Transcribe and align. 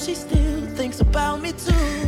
know 0.00 2.07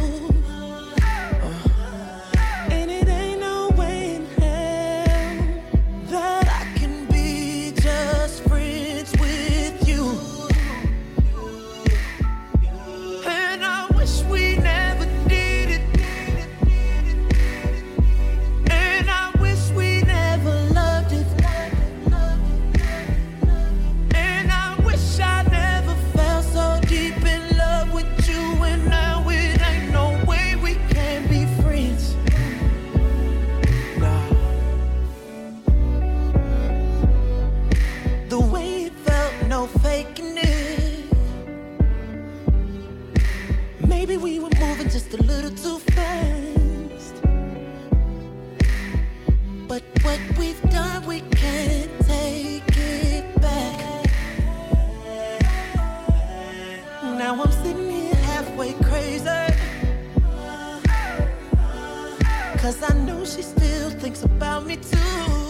she 63.41 63.45
still 63.45 63.89
thinks 63.89 64.23
about 64.23 64.67
me 64.67 64.77
too. 64.77 65.50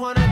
wanna 0.00 0.29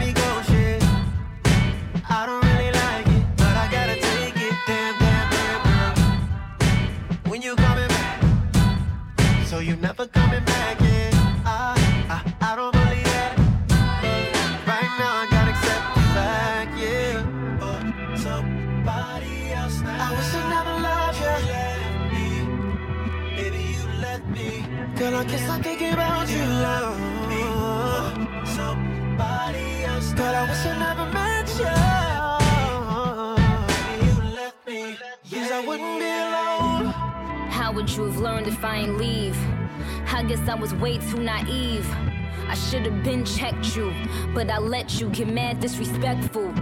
should 42.69 42.85
have 42.85 43.03
been 43.03 43.25
checked 43.25 43.75
you, 43.75 43.95
but 44.35 44.51
I 44.51 44.59
let 44.59 45.01
you 45.01 45.09
get 45.09 45.29
mad 45.29 45.59
disrespectful. 45.59 46.43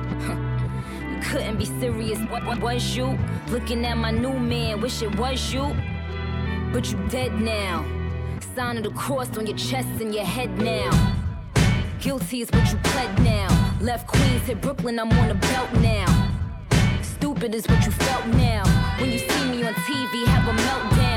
you 1.11 1.19
couldn't 1.21 1.59
be 1.59 1.65
serious, 1.65 2.21
what, 2.31 2.47
what 2.47 2.61
was 2.61 2.97
you? 2.97 3.19
Looking 3.49 3.85
at 3.85 3.97
my 3.97 4.13
new 4.13 4.39
man, 4.39 4.81
wish 4.81 5.03
it 5.03 5.19
was 5.19 5.53
you. 5.53 5.75
But 6.73 6.93
you 6.93 6.99
dead 7.09 7.41
now. 7.41 7.85
Sign 8.55 8.77
of 8.77 8.85
the 8.85 8.91
cross 8.91 9.37
on 9.37 9.49
your 9.49 9.57
chest 9.57 9.89
and 10.01 10.15
your 10.15 10.25
head 10.25 10.57
now. 10.59 10.91
Guilty 12.01 12.43
is 12.43 12.51
what 12.53 12.71
you 12.71 12.79
pled 12.85 13.19
now. 13.25 13.49
Left 13.81 14.07
Queens, 14.07 14.43
hit 14.43 14.61
Brooklyn, 14.61 15.01
I'm 15.01 15.11
on 15.11 15.31
a 15.31 15.35
belt 15.35 15.73
now. 15.81 16.31
Stupid 17.03 17.53
is 17.53 17.67
what 17.67 17.85
you 17.85 17.91
felt 17.91 18.27
now. 18.27 18.63
When 19.01 19.11
you 19.11 19.19
see 19.19 19.45
me 19.51 19.65
on 19.65 19.75
TV, 19.75 20.25
have 20.27 20.47
a 20.47 20.57
meltdown 20.63 21.16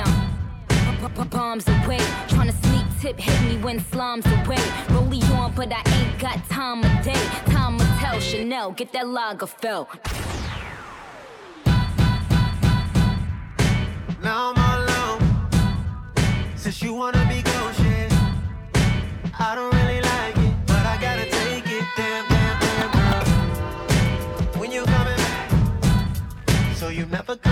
bombs 1.07 1.67
away. 1.67 1.99
Trying 2.27 2.47
to 2.47 2.67
sneak 2.67 2.85
tip, 2.99 3.19
hit 3.19 3.41
me 3.49 3.61
when 3.63 3.79
slums 3.79 4.25
away. 4.25 4.57
Rollie 4.89 5.23
on, 5.37 5.53
but 5.53 5.71
I 5.71 5.81
ain't 5.97 6.19
got 6.19 6.37
time 6.49 6.83
a 6.83 7.03
day. 7.03 7.13
Time 7.51 7.77
will 7.77 7.85
tell 7.99 8.19
Chanel, 8.19 8.71
get 8.71 8.91
that 8.93 9.05
Lagerfeld. 9.05 9.87
Now 14.21 14.51
I'm 14.51 14.57
all 14.57 14.79
alone. 14.83 15.21
Since 16.55 16.81
you 16.81 16.93
wanna 16.93 17.25
be 17.29 17.41
gone, 17.41 17.73
shit. 17.75 18.11
I 19.39 19.55
don't 19.55 19.73
really 19.73 20.01
like 20.01 20.37
it, 20.37 20.53
but 20.67 20.85
I 20.85 20.97
gotta 20.99 21.25
take 21.25 21.65
it. 21.65 21.83
Damn, 21.95 22.27
damn, 22.27 22.59
damn, 22.59 22.91
girl. 22.91 23.23
When 24.59 24.71
you 24.71 24.83
coming 24.83 25.17
back, 25.17 25.49
so 26.75 26.89
you 26.89 27.05
never. 27.05 27.48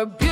or 0.00 0.06
beautiful. 0.06 0.29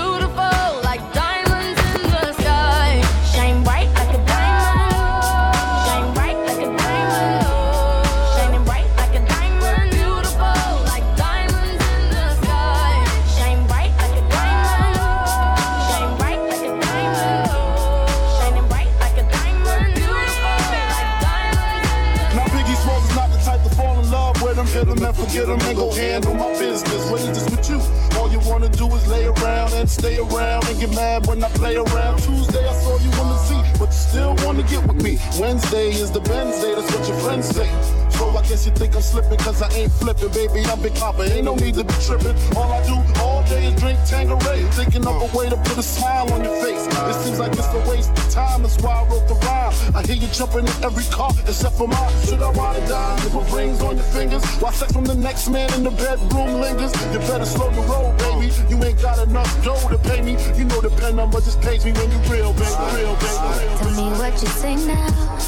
around. 31.76 32.18
Tuesday, 32.18 32.66
I 32.66 32.72
saw 32.72 32.98
you 32.98 33.10
on 33.20 33.28
the 33.28 33.38
scene 33.38 33.58
but 33.78 33.88
you 33.88 34.00
still 34.10 34.34
wanna 34.44 34.62
get 34.64 34.82
with 34.86 35.02
me. 35.02 35.18
Wednesday 35.38 35.90
is 35.90 36.10
the 36.10 36.20
Benz 36.20 36.60
day, 36.60 36.74
that's 36.74 36.92
what 36.94 37.08
your 37.08 37.16
friends 37.18 37.48
say. 37.48 37.68
So 38.10 38.28
I 38.30 38.42
guess 38.42 38.66
you 38.66 38.72
think 38.72 38.96
I'm 38.96 39.02
slipping, 39.02 39.38
cause 39.38 39.62
I 39.62 39.70
ain't 39.72 39.92
flipping, 39.92 40.30
baby. 40.30 40.66
I'm 40.66 40.82
big 40.82 40.96
copper, 40.96 41.22
ain't 41.22 41.44
no 41.44 41.54
need 41.54 41.74
to 41.74 41.84
be 41.84 41.94
tripping. 42.02 42.34
All 42.56 42.72
I 42.72 42.82
do 42.84 42.96
all 43.22 43.44
day 43.44 43.66
is 43.66 43.80
drink 43.80 43.98
Tanqueray, 44.04 44.64
thinking 44.72 45.06
of 45.06 45.22
a 45.22 45.36
way 45.36 45.48
to 45.48 45.56
put 45.56 45.78
a 45.78 45.82
smile 45.82 46.32
on 46.32 46.42
your 46.42 46.56
face. 46.60 46.86
It 46.86 47.14
seems 47.22 47.38
like 47.38 47.52
it's 47.52 47.72
a 47.72 47.82
waste 47.88 48.10
of 48.10 48.30
time, 48.30 48.62
that's 48.62 48.78
why 48.82 48.94
I 49.00 49.04
wrote 49.08 49.28
the 49.28 49.34
rhyme. 49.46 49.72
I 49.94 50.02
hear 50.02 50.16
you 50.16 50.28
jumping 50.28 50.66
in 50.66 50.84
every 50.84 51.04
car, 51.04 51.30
except 51.46 51.76
for 51.76 51.86
mine. 51.86 52.12
Should 52.26 52.42
I 52.42 52.50
wanna 52.50 52.86
die? 52.88 53.28
Put 53.30 53.50
rings 53.52 53.80
on 53.80 53.96
your 53.96 54.06
fingers. 54.06 54.42
watch 54.60 54.74
sex 54.74 54.92
from 54.92 55.04
the 55.04 55.14
next 55.14 55.48
man 55.48 55.72
in 55.74 55.84
the 55.84 55.90
bedroom 55.90 56.60
lingers? 56.60 56.92
You 57.12 57.20
better 57.30 57.46
slow 57.46 57.70
the 57.70 57.82
roll, 57.82 58.12
baby 58.18 58.27
baby. 58.38 58.54
You 58.68 58.82
ain't 58.84 59.00
got 59.02 59.18
enough 59.26 59.64
dough 59.64 59.88
to 59.88 59.98
pay 59.98 60.20
me. 60.22 60.32
You 60.56 60.64
know 60.64 60.80
the 60.80 60.90
pen 60.90 61.16
number 61.16 61.40
just 61.40 61.60
pays 61.60 61.84
me 61.84 61.92
when 61.92 62.10
you 62.10 62.18
real, 62.30 62.52
baby. 62.52 62.66
Real, 62.94 63.14
baby. 63.16 63.48
Real. 63.58 63.78
Tell 63.78 63.90
me 63.90 64.18
what 64.18 64.32
you 64.42 64.48
say 64.48 64.76
now. 64.76 65.38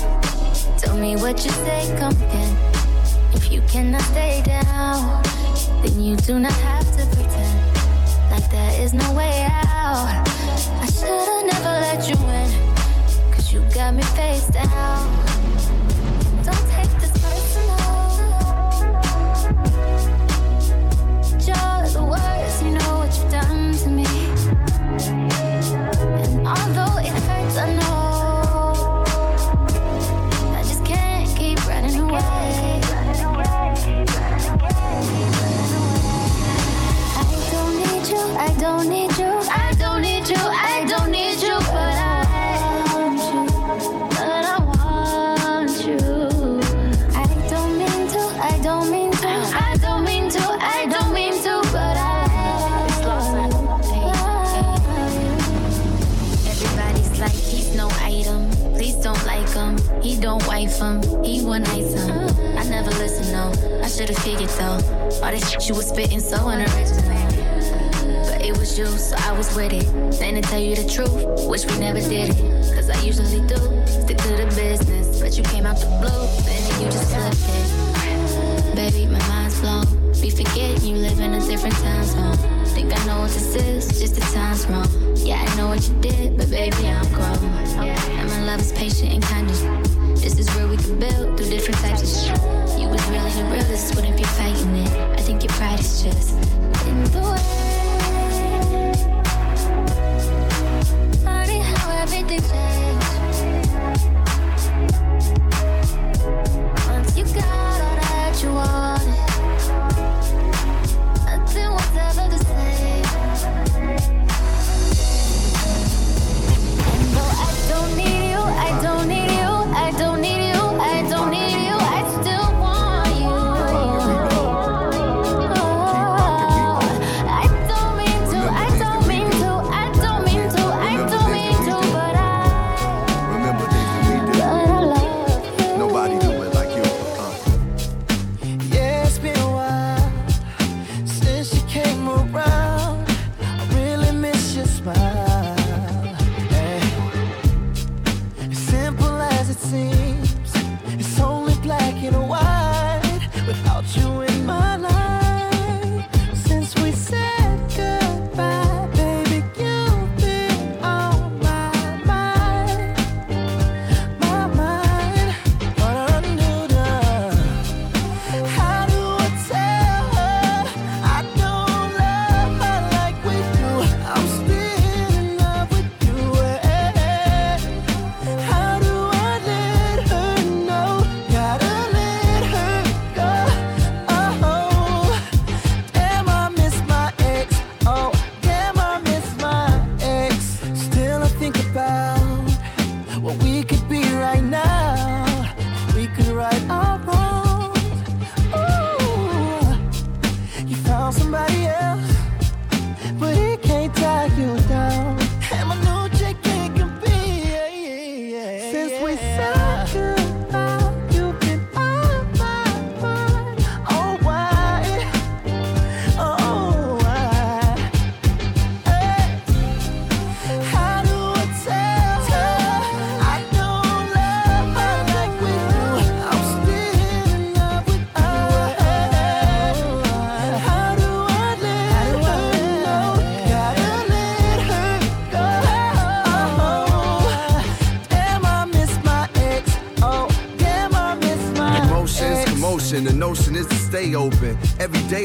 Tell 0.78 0.96
me 0.96 1.16
what 1.16 1.44
you 1.44 1.50
say, 1.50 1.96
come 1.98 2.12
again. 2.12 2.56
If 3.34 3.52
you 3.52 3.62
cannot 3.62 4.02
stay 4.02 4.42
down, 4.44 5.22
then 5.82 6.00
you 6.00 6.16
do 6.16 6.38
not 6.38 6.52
have 6.52 6.86
to 6.96 7.06
pretend 7.14 7.60
like 8.30 8.50
there 8.50 8.82
is 8.82 8.92
no 8.92 9.12
way 9.12 9.46
out. 9.50 10.24
I 10.80 10.86
should've 10.86 11.46
never 11.46 11.74
let 11.86 12.08
you 12.08 12.16
in, 12.16 13.32
cause 13.32 13.52
you 13.52 13.60
got 13.74 13.94
me 13.94 14.02
face 14.02 14.46
down. 14.48 15.29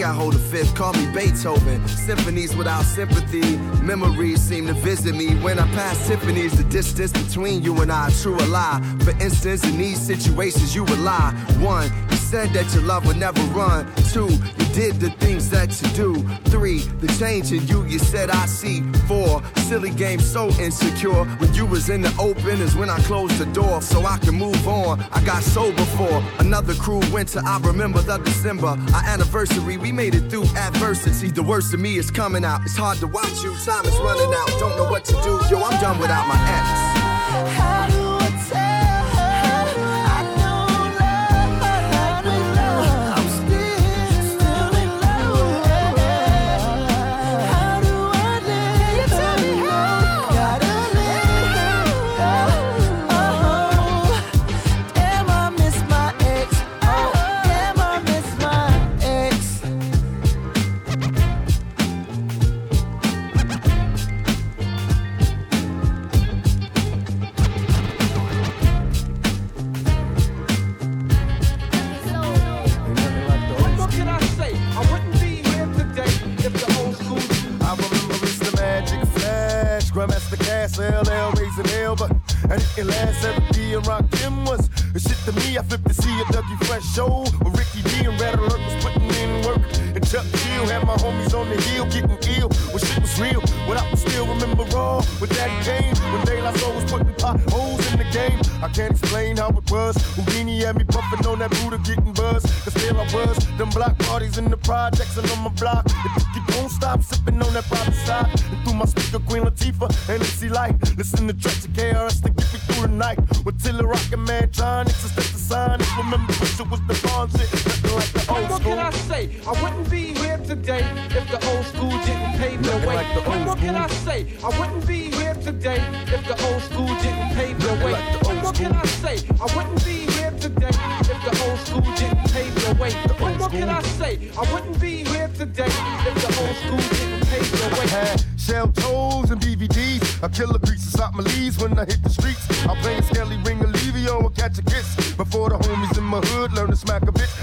I 0.05 0.13
hold 0.13 0.35
a 0.35 0.39
fifth, 0.39 0.75
call 0.75 0.93
me 0.93 1.07
Beethoven. 1.13 1.88
Symphonies 1.88 2.55
without 2.55 2.83
sympathy, 2.83 3.57
memories 3.81 4.39
seem 4.39 4.67
to 4.67 4.74
visit 4.74 5.15
me 5.15 5.33
when 5.41 5.57
I 5.57 5.65
pass 5.69 5.97
symphonies. 5.97 6.55
The 6.55 6.63
distance 6.65 7.12
between 7.12 7.63
you 7.63 7.81
and 7.81 7.91
I, 7.91 8.12
true 8.21 8.35
or 8.35 8.45
lie. 8.45 8.81
For 9.00 9.12
instance, 9.19 9.63
in 9.63 9.79
these 9.79 10.00
situations, 10.00 10.75
you 10.75 10.83
would 10.83 11.00
lie. 11.00 11.31
One, 11.59 11.91
you 12.12 12.17
said 12.17 12.51
that 12.53 12.71
your 12.75 12.83
love 12.83 13.07
would 13.07 13.17
never 13.17 13.41
run. 13.57 13.91
Two, 14.13 14.29
did 14.75 15.00
the 15.00 15.10
things 15.10 15.50
that 15.50 15.82
you 15.82 15.88
do. 15.96 16.27
Three, 16.51 16.79
the 17.00 17.08
change 17.17 17.53
in 17.53 17.65
you, 17.65 17.86
you 17.86 17.98
said 17.98 18.29
I 18.29 18.46
see. 18.46 18.82
Four, 19.08 19.41
silly 19.55 19.89
game 19.89 20.20
so 20.20 20.50
insecure. 20.60 21.24
When 21.39 21.53
you 21.53 21.65
was 21.65 21.89
in 21.89 22.01
the 22.01 22.13
open 22.20 22.60
is 22.60 22.75
when 22.75 22.89
I 22.89 23.00
closed 23.00 23.38
the 23.38 23.46
door 23.53 23.82
so 23.82 24.05
I 24.05 24.17
can 24.17 24.36
move 24.36 24.67
on. 24.67 25.00
I 25.13 25.24
got 25.24 25.44
sober 25.44 25.86
for 25.98 26.22
another 26.39 26.74
cruel 26.74 27.03
winter. 27.13 27.41
I 27.46 27.58
remember 27.60 28.01
the 28.01 28.17
December, 28.17 28.67
our 28.67 29.05
anniversary. 29.05 29.77
We 29.77 29.94
made 29.94 30.13
it 30.13 30.29
through 30.29 30.46
adversity. 30.58 31.32
The 31.32 31.44
worst 31.44 31.74
of 31.74 31.79
me 31.79 31.96
is 31.98 32.12
coming 32.12 32.44
out. 32.44 32.62
It's 32.65 32.75
hard 32.75 32.98
to 32.98 33.08
watch 33.08 33.44
you. 33.44 33.55
Time 33.63 33.86
is 33.86 33.98
running 34.00 34.34
out. 34.36 34.50
Don't 34.60 34.75
know 34.77 34.89
what 34.91 35.05
to 35.05 35.13
do. 35.24 35.39
Yo, 35.50 35.63
I'm 35.63 35.79
done 35.79 36.00
without 36.00 36.27
my 36.27 36.36
ex. 36.36 36.94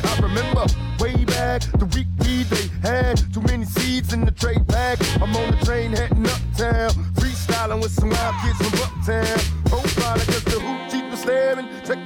I 0.04 0.18
remember 0.20 0.66
way 0.98 1.24
back 1.24 1.62
the 1.78 1.86
week 1.86 2.06
weed 2.20 2.46
they 2.46 2.68
had. 2.88 3.16
Too 3.32 3.42
many 3.42 3.64
seeds 3.64 4.12
in 4.12 4.24
the 4.24 4.30
trade 4.30 4.66
bag. 4.66 4.98
I'm 5.20 5.34
on 5.36 5.50
the 5.50 5.64
train 5.64 5.92
heading 5.92 6.26
uptown. 6.26 6.90
Freestyling 7.14 7.82
with 7.82 7.92
some 7.92 8.10
wild 8.10 8.34
kids 8.42 8.58
from 8.58 8.80
uptown. 8.82 9.61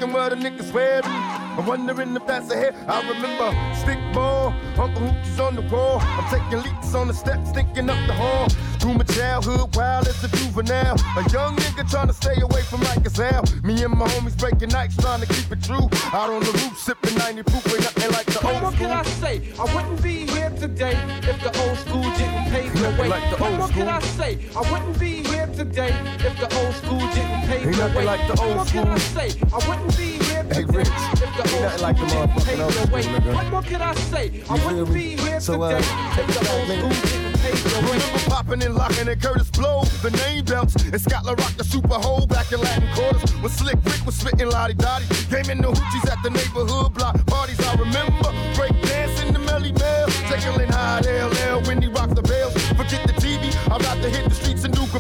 Checking 0.07 0.15
where 0.15 0.31
the 0.31 0.37
niggas 0.37 0.73
wearing. 0.73 1.05
I'm 1.05 1.67
wondering 1.67 2.15
if 2.15 2.27
that's 2.27 2.51
a 2.51 2.57
hit. 2.57 2.75
I 2.87 3.01
remember 3.09 3.51
stick 3.75 3.99
ball. 4.15 4.55
Uncle 4.79 5.03
Hoochie's 5.03 5.41
on 5.41 5.57
the 5.57 5.63
wall. 5.63 5.99
I'm 6.01 6.25
taking 6.31 6.63
leaps 6.63 6.95
on 6.95 7.09
the 7.09 7.15
steps, 7.15 7.51
thinking 7.51 7.91
up 7.91 8.07
the 8.07 8.13
hall. 8.13 8.49
Through 8.79 8.95
my 8.95 9.05
childhood, 9.05 9.75
wild 9.75 10.07
as 10.07 10.23
a 10.23 10.29
juvenile. 10.29 10.97
A 11.17 11.23
young 11.31 11.57
nigga 11.57 11.91
trying 11.91 12.09
to 12.09 12.13
stay 12.13 12.41
away 12.41 12.63
from 12.63 12.83
like 12.83 12.97
hell. 13.17 13.45
Me 13.63 13.83
and 13.83 13.95
my 13.95 14.07
homies 14.09 14.37
breaking 14.39 14.69
nights, 14.69 14.97
trying 14.97 15.21
to 15.21 15.27
keep 15.27 15.51
it 15.51 15.63
true. 15.63 15.89
Out 16.13 16.31
on 16.31 16.41
the 16.41 16.53
roof, 16.53 16.79
sipping 16.79 17.17
90 17.19 17.43
proof, 17.45 17.67
ain't 17.67 17.81
nothing 17.83 18.13
like 18.13 18.27
the 18.27 18.47
old 18.47 18.63
more 18.63 18.73
school. 18.73 18.87
can 18.87 18.91
I 18.91 19.03
say? 19.03 19.53
I 19.59 19.75
wouldn't 19.75 20.03
be 20.03 20.27
here 20.27 20.51
today 20.51 20.97
if 21.23 21.41
the 21.43 21.51
old 21.63 21.79
school 21.79 22.03
didn't 22.03 22.51
pave 22.51 22.73
the 22.75 22.81
Nothing 22.83 22.99
way. 22.99 23.09
like 23.09 23.31
the 23.31 23.37
what 23.43 23.51
old 23.51 23.59
more 23.59 23.69
can 23.69 23.89
I 23.89 24.01
say? 24.01 24.39
I 24.55 24.61
wouldn't 24.71 24.99
be 25.01 25.23
here 25.25 25.47
today 25.47 25.93
if 26.21 26.39
the 26.39 26.49
old 26.61 26.75
school 26.75 26.99
didn't 26.99 27.43
pave 27.49 27.67
Ain't 27.67 27.77
the 27.77 27.83
nothing 27.83 27.97
way. 27.97 28.05
like 28.05 28.27
the 28.29 28.35
what 28.35 28.47
old 28.47 28.57
more 28.57 28.67
can 28.67 28.89
I 28.89 28.99
say? 28.99 29.29
I 29.53 29.69
wouldn't 29.69 29.96
be 29.97 30.19
here 30.25 30.45
Hey, 30.53 30.65
Rich, 30.65 30.89
if 30.89 31.21
the 31.21 31.51
old 31.53 31.63
nothing 31.63 31.83
like 31.83 31.97
the 31.99 32.07
didn't 32.07 32.31
motherfucking 32.31 32.45
pave 32.47 32.61
old 32.61 32.91
way. 32.93 33.03
school, 33.03 33.15
nigga. 33.21 33.35
What 33.35 33.47
more 33.51 33.63
can 33.63 33.83
I 33.83 33.95
say? 33.95 34.43
I 34.49 34.55
wouldn't 34.65 34.93
be 34.95 35.17
here 35.17 35.41
So, 35.41 35.63
uh, 35.63 35.79
today 35.81 35.87
take 36.15 36.29
if 36.29 36.41
the 36.41 36.53
old 36.53 36.67
school 36.69 37.11
didn't 37.11 37.39
pave 37.41 37.65
the 37.65 37.71
way. 37.85 37.99
Remember 37.99 38.31
popping 38.31 38.63
and 38.63 38.75
locking 38.75 39.09
and 39.09 39.21
Kurtis 39.21 39.51
Blow, 39.53 39.83
the 40.03 40.11
name 40.11 40.45
belts, 40.45 40.75
and 40.77 41.01
Scott 41.01 41.25
La 41.25 41.33
Rock 41.33 41.53
the 41.57 41.65
Super 41.65 41.95
Hole 41.95 42.27
back 42.27 42.53
in 42.53 42.61
Latin 42.61 42.89
quarters. 42.95 43.31
When 43.43 43.51
Slick 43.51 43.79
Rick 43.85 44.05
was 44.07 44.15
spitting 44.17 44.49
La 44.49 44.69
Di 44.69 44.75
Da 44.75 44.99
Di, 45.01 45.07
game 45.31 45.51
in 45.51 45.59
the 45.59 45.69
hoochies 45.73 46.11
at 46.11 46.23
the 46.23 46.31
neighborhood 46.31 46.95
block 46.95 47.17
parties. 47.27 47.61
I 47.67 47.75
remember 47.75 48.31
break 48.55 48.73
dancing 48.83 49.33
the 49.33 49.41
Melle 49.41 49.73
Mel, 49.79 50.07
tickling 50.29 50.69
high 50.71 51.01
LL 51.01 51.63
when 51.67 51.83
he 51.83 51.89
rocked 51.89 52.15
the 52.15 52.23
bells. 52.23 52.55
Forget 52.77 53.07
the 53.07 53.16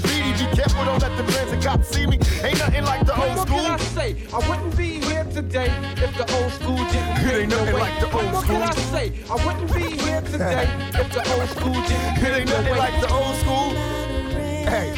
graffiti. 0.01 0.45
Be 0.45 0.57
careful, 0.57 0.85
don't 0.85 1.01
let 1.03 1.17
the 1.17 1.33
transit 1.33 1.63
cops 1.63 1.89
see 1.89 2.07
me. 2.07 2.19
Ain't 2.43 2.59
nothing 2.59 2.85
like 2.85 3.07
the 3.07 3.13
What 3.13 3.29
old 3.29 3.37
more 3.37 3.47
school. 3.47 3.59
can 3.59 3.71
I 3.71 3.77
say? 3.79 4.17
I 4.33 4.49
wouldn't 4.49 4.77
be 4.77 5.01
here 5.01 5.25
today 5.25 5.71
if 5.97 6.17
the 6.17 6.27
old 6.37 6.53
school 6.53 6.77
didn't 6.77 7.19
It 7.27 7.41
ain't 7.41 7.51
nothing 7.51 7.75
like 7.75 8.01
the 8.01 8.07
what 8.09 8.25
old 8.25 8.33
more 8.33 8.43
can 8.43 8.63
I 8.63 8.73
say? 8.93 9.13
I 9.31 9.35
wouldn't 9.47 9.73
be 9.75 9.97
here 10.03 10.21
today 10.21 10.69
if 11.01 11.13
the 11.13 11.23
old 11.35 11.49
school 11.51 11.73
didn't 11.73 12.25
It 12.25 12.37
ain't 12.39 12.51
nothing 12.51 12.77
like 12.77 13.01
the 13.01 13.13
old 13.13 13.37
school. 13.37 13.71
Hey, 14.67 14.91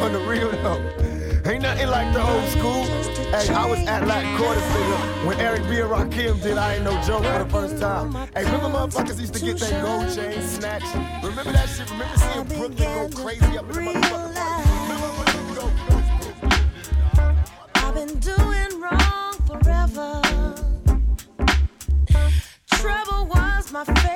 on 0.02 0.12
the 0.12 0.20
real 0.20 0.50
though. 0.62 1.31
Ain't 1.44 1.62
nothing 1.62 1.88
like 1.88 2.12
the 2.12 2.22
old 2.22 2.48
school. 2.50 2.84
Hey, 3.32 3.52
I 3.52 3.66
was 3.66 3.80
at 3.80 4.06
Latin 4.06 4.36
Quarters, 4.36 4.62
nigga, 4.62 5.26
when 5.26 5.40
Eric 5.40 5.62
B. 5.62 5.80
and 5.80 5.90
Rakim 5.90 6.40
did 6.40 6.56
I 6.56 6.74
Ain't 6.74 6.84
No 6.84 6.92
Joke 7.02 7.24
for 7.24 7.38
the 7.42 7.50
first 7.50 7.78
time. 7.78 8.12
Hey, 8.32 8.44
remember 8.44 8.68
motherfuckers 8.68 9.18
used 9.20 9.34
to 9.34 9.44
get 9.44 9.58
their 9.58 9.82
gold 9.82 10.14
chain 10.14 10.40
snatched? 10.40 10.94
Remember 11.24 11.50
that 11.50 11.68
shit? 11.68 11.90
Remember 11.90 12.16
seeing 12.16 12.44
Brooklyn 12.44 13.10
go 13.10 13.22
crazy 13.22 13.58
up 13.58 13.68
in 13.76 13.84
the 13.84 13.92
you 13.92 14.00
I've 17.74 17.94
been 17.94 18.18
doing 18.20 18.80
wrong 18.80 19.32
forever. 19.44 20.22
Trouble 22.70 23.26
was 23.26 23.72
my 23.72 23.84
favorite 23.84 24.11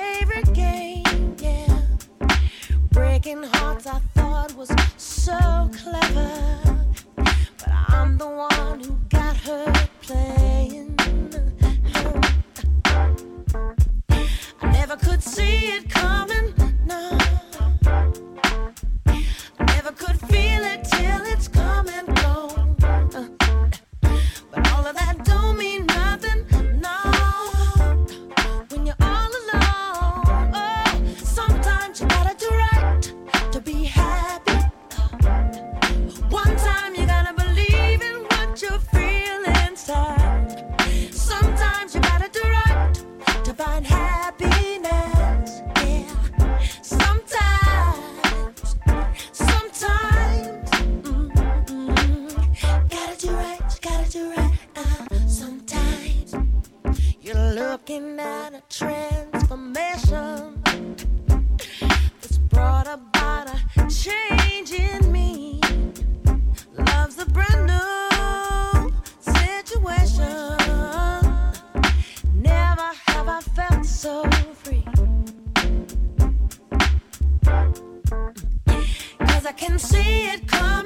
can 79.57 79.79
see 79.79 80.27
it 80.27 80.47
coming. 80.47 80.76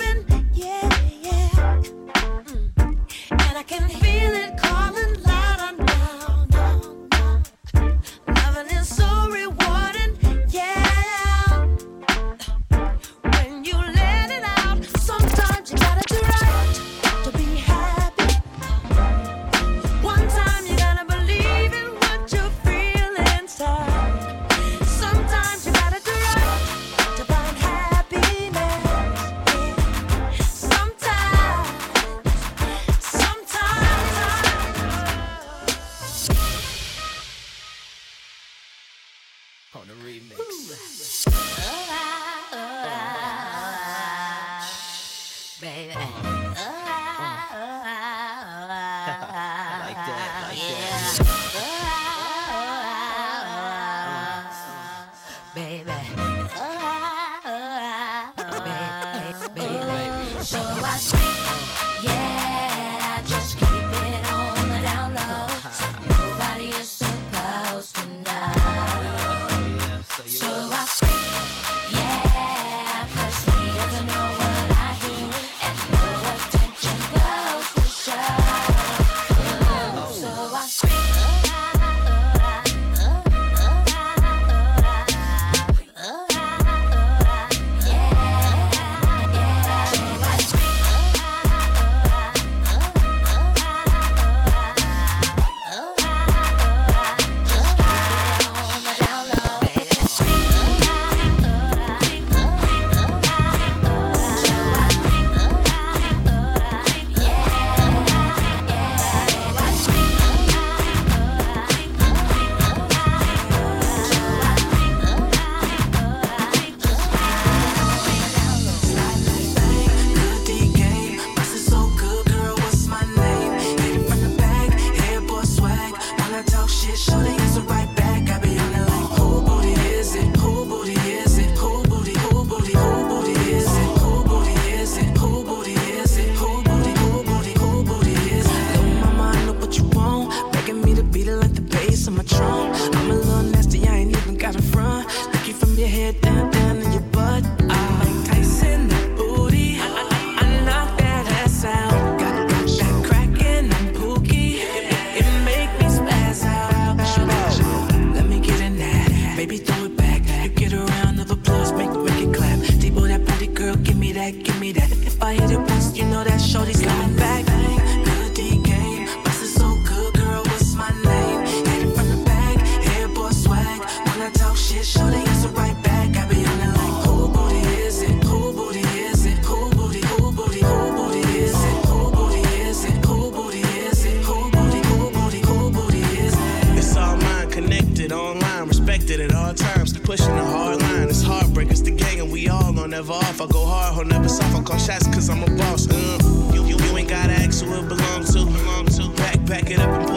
never 193.02 193.14
off. 193.14 193.42
I 193.42 193.48
go 193.48 193.66
hard, 193.66 193.96
ho, 193.96 194.04
never 194.04 194.30
soft. 194.30 194.56
I 194.56 194.62
call 194.62 194.78
shots 194.78 195.08
cause 195.08 195.30
I'm 195.30 195.42
a 195.44 195.58
boss. 195.58 195.88
Uh, 195.90 196.52
you, 196.54 196.64
you, 196.66 196.78
you 196.78 196.98
ain't 196.98 197.10
gotta 197.10 197.34
ask 197.34 197.64
who 197.64 197.74
it 197.74 197.88
belongs 197.88 198.34
to. 198.34 198.46
Belong 198.46 198.86
to. 198.86 199.10
Back, 199.16 199.46
back 199.46 199.72
it 199.72 199.80
up 199.80 200.11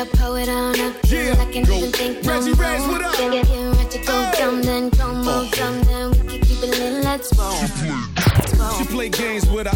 Yeah, 0.00 0.06
poet 0.14 0.48
on. 0.48 0.74
Yeah, 1.04 1.34
I 1.38 1.44
can 1.52 1.70
even 1.70 1.92
think 1.92 2.26
Reggie 2.26 2.52
Reggie 2.52 2.52
Rez, 2.52 2.86
what 2.88 3.02
up? 3.02 3.59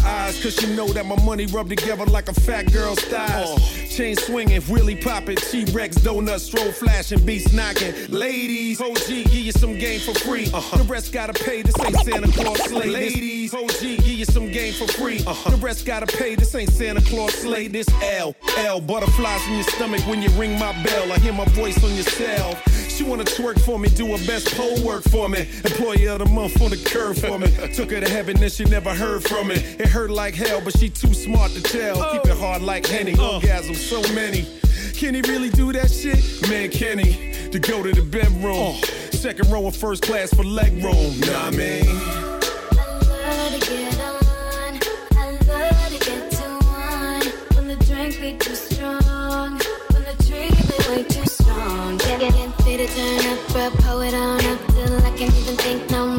eyes. 0.05 0.41
Cause 0.41 0.55
she 0.55 0.67
know 0.75 0.87
that 0.89 1.05
my 1.05 1.21
money 1.23 1.45
rubbed 1.47 1.69
together 1.69 2.05
like 2.05 2.29
a 2.29 2.33
fat 2.33 2.71
girl's 2.71 2.99
thighs. 2.99 3.47
Oh. 3.47 3.85
Chain 3.95 4.15
swinging, 4.17 4.61
wheelie 4.63 5.01
popping, 5.01 5.37
T 5.37 5.63
Rex, 5.71 5.95
donuts, 5.95 6.43
stroll 6.43 6.71
flashing, 6.71 7.25
beats 7.25 7.53
knocking. 7.53 7.93
Ladies, 8.09 8.81
OG, 8.81 9.07
give 9.07 9.33
you 9.33 9.53
some 9.53 9.77
game 9.79 10.01
for 10.01 10.13
free. 10.19 10.49
Uh-huh. 10.53 10.77
The 10.77 10.83
rest 10.83 11.13
gotta 11.13 11.31
pay, 11.31 11.61
this 11.61 11.79
ain't 11.79 11.95
Santa 11.99 12.29
Claus 12.31 12.61
slay. 12.65 12.89
Ladies, 12.89 13.53
OG, 13.53 13.79
give 13.79 14.07
you 14.07 14.25
some 14.25 14.51
game 14.51 14.73
for 14.73 14.87
free. 14.91 15.23
Uh-huh. 15.25 15.49
The 15.49 15.57
rest 15.57 15.85
gotta 15.85 16.07
pay, 16.07 16.35
this 16.35 16.53
ain't 16.55 16.71
Santa 16.71 17.01
Claus 17.01 17.33
slay. 17.35 17.69
This 17.69 17.87
L, 18.03 18.35
L, 18.57 18.81
butterflies 18.81 19.47
in 19.47 19.53
your 19.53 19.63
stomach 19.63 20.01
when 20.07 20.21
you 20.21 20.29
ring 20.31 20.59
my 20.59 20.73
bell. 20.83 21.11
I 21.13 21.19
hear 21.19 21.33
my 21.33 21.45
voice 21.45 21.81
on 21.81 21.93
your 21.93 22.03
cell. 22.03 22.57
She 22.95 23.03
wanna 23.03 23.25
twerk 23.25 23.59
for 23.59 23.77
me, 23.77 23.89
do 23.89 24.15
her 24.15 24.25
best 24.25 24.55
pole 24.55 24.81
work 24.81 25.03
for 25.03 25.27
me. 25.27 25.41
Employee 25.65 26.07
of 26.07 26.19
the 26.19 26.25
month 26.27 26.61
on 26.61 26.69
the 26.69 26.77
curve 26.77 27.17
for 27.17 27.37
me. 27.37 27.47
Took 27.73 27.91
her 27.91 27.99
to 27.99 28.09
heaven, 28.09 28.37
then 28.39 28.49
she 28.49 28.63
never 28.63 28.93
heard 28.93 29.21
from 29.21 29.49
me. 29.49 29.55
It 29.55 29.89
hurt 29.89 30.09
like 30.09 30.33
hell, 30.33 30.61
but 30.61 30.77
she 30.77 30.87
too 30.87 31.13
smart 31.13 31.51
to 31.51 31.61
tell. 31.61 32.09
Keep 32.13 32.31
it 32.31 32.37
hard 32.37 32.61
like 32.61 32.85
Henny, 32.85 33.11
uh. 33.11 33.41
orgasms 33.41 33.75
so 33.75 34.01
many. 34.13 34.47
Can 34.93 35.13
he 35.13 35.19
really 35.29 35.49
do 35.49 35.73
that 35.73 35.91
shit? 35.91 36.23
Man, 36.49 36.71
can 36.71 36.97
he? 36.97 37.49
To 37.49 37.59
go 37.59 37.83
to 37.83 37.91
the 37.91 38.01
bedroom. 38.01 38.77
Uh. 38.77 38.85
Second 39.11 39.51
row 39.51 39.67
of 39.67 39.75
first 39.75 40.01
class 40.01 40.33
for 40.33 40.45
leg 40.45 40.71
room. 40.81 41.19
Nah, 41.19 41.47
I 41.47 41.51
mean. 41.51 41.85
love 41.85 43.51
to 43.51 43.59
get 43.59 43.99
on. 43.99 44.79
I 45.17 45.31
love 45.49 45.89
to 45.91 45.99
get 45.99 46.31
to 46.31 46.47
one. 46.63 47.27
When 47.55 47.67
the 47.67 47.85
drink 47.85 48.21
be 48.21 48.37
too 48.37 48.55
strong. 48.55 49.59
When 49.91 50.03
the 50.05 50.15
drink 50.23 50.55
be 50.55 50.89
way 50.89 51.03
too 51.03 51.25
strong. 51.25 51.97
Get 51.97 52.21
get 52.21 52.44
to 52.77 52.87
turn 52.87 53.25
up, 53.27 53.47
bro. 53.53 53.69
Pull 53.83 54.01
it 54.01 54.13
on 54.13 54.43
up 54.45 54.59
till 54.73 54.97
I 55.05 55.11
can't 55.17 55.33
even 55.35 55.55
think 55.55 55.89
no 55.91 56.07
more. 56.07 56.14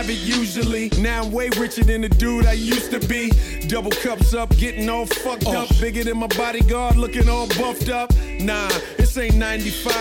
Private 0.00 0.24
usually. 0.24 0.88
Now 0.98 1.24
I'm 1.24 1.30
way 1.30 1.50
richer 1.58 1.84
than 1.84 2.00
the 2.00 2.08
dude 2.08 2.46
I 2.46 2.54
used 2.54 2.90
to 2.90 3.06
be. 3.06 3.28
Double 3.68 3.90
cups 3.90 4.32
up, 4.32 4.48
getting 4.56 4.88
all 4.88 5.04
fucked 5.04 5.48
up. 5.48 5.68
Bigger 5.78 6.04
than 6.04 6.16
my 6.16 6.26
bodyguard, 6.26 6.96
looking 6.96 7.28
all 7.28 7.46
buffed 7.48 7.90
up. 7.90 8.10
Nah, 8.40 8.70
this 8.96 9.18
ain't 9.18 9.34
95. 9.34 9.92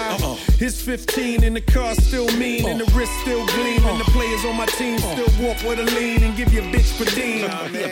It's 0.62 0.82
15 0.82 1.44
and 1.44 1.54
the 1.54 1.60
car 1.60 1.96
still 1.96 2.32
mean 2.38 2.66
and 2.66 2.80
the 2.80 2.86
wrist 2.94 3.12
still 3.20 3.46
gleam. 3.48 3.84
And 3.84 4.00
the 4.00 4.06
players 4.06 4.46
on 4.46 4.56
my 4.56 4.68
team 4.68 5.00
still 5.00 5.28
walk 5.46 5.62
with 5.64 5.80
a 5.80 5.96
lean 6.00 6.24
and 6.24 6.34
give 6.38 6.54
your 6.54 6.64
bitch 6.72 6.98
per 6.98 7.04
diem. 7.14 7.50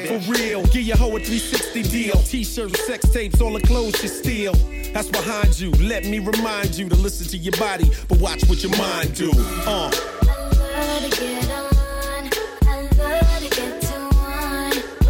For 0.08 0.32
real, 0.32 0.66
give 0.68 0.84
your 0.84 0.96
hoe 0.96 1.18
a 1.18 1.20
360 1.20 1.84
deal. 1.84 2.16
T-shirts, 2.22 2.88
sex 2.88 3.10
tapes, 3.12 3.42
all 3.42 3.52
the 3.52 3.68
clothes 3.68 4.00
she 4.00 4.08
steal. 4.08 4.54
That's 4.94 5.10
behind 5.10 5.60
you. 5.60 5.72
Let 5.72 6.06
me 6.06 6.20
remind 6.20 6.78
you 6.78 6.88
to 6.88 6.96
listen 6.96 7.28
to 7.28 7.38
your 7.38 7.58
body, 7.58 7.92
but 8.08 8.20
watch 8.20 8.48
what 8.48 8.64
your 8.64 8.78
mind 8.78 9.14
do. 9.14 9.30
Uh. 9.66 9.92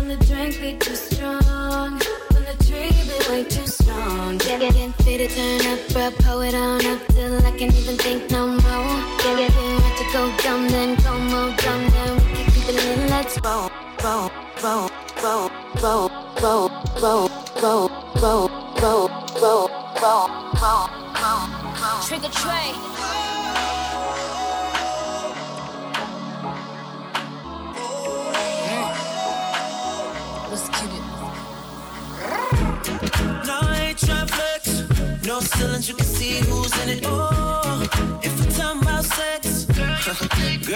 When 0.07 0.17
the 0.17 0.25
drink 0.25 0.61
be 0.61 0.77
too 0.77 0.95
strong. 0.95 1.99
When 2.31 2.43
the 2.45 2.55
drink 2.63 2.95
be 2.95 3.29
way 3.29 3.43
too 3.43 3.67
strong. 3.67 4.37
Get 4.37 4.61
get 4.61 4.73
get 4.73 4.95
fit 5.03 5.17
to 5.17 5.27
turn 5.27 5.67
up, 5.67 5.79
bro. 5.91 6.11
Pull 6.23 6.41
it 6.43 6.55
on 6.55 6.85
up 6.85 7.05
till 7.09 7.45
I 7.45 7.51
can't 7.51 7.75
even 7.75 7.97
think 7.97 8.31
no 8.31 8.47
more. 8.47 9.03
Get 9.19 9.35
get 9.35 9.51
get 9.51 9.83
ready 9.83 9.95
to 9.97 10.05
go 10.13 10.31
dumb, 10.37 10.69
then 10.69 10.95
go 11.03 11.11
more 11.19 11.53
dumb. 11.57 11.89
Then 11.91 12.15
we 12.15 12.35
can 12.35 12.51
keep 12.53 12.69
it 12.69 12.75
lit. 12.75 13.09
Let's 13.09 13.37
roll, 13.43 13.69
roll, 14.01 14.31
roll, 14.63 14.89
roll, 15.21 15.51
roll, 15.83 16.09
roll, 16.41 16.71
roll, 17.03 17.29
roll, 17.61 17.91
roll, 18.23 18.49
roll, 18.79 19.09
roll, 19.43 19.69
roll, 19.99 20.29
roll, 20.63 20.89
roll. 21.19 22.01
Trigger 22.07 22.29
Trey. 22.29 22.76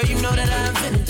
Girl, 0.02 0.10
you 0.10 0.22
know 0.22 0.32
that 0.32 0.50
I'm 0.50 0.70
invented 0.70 1.01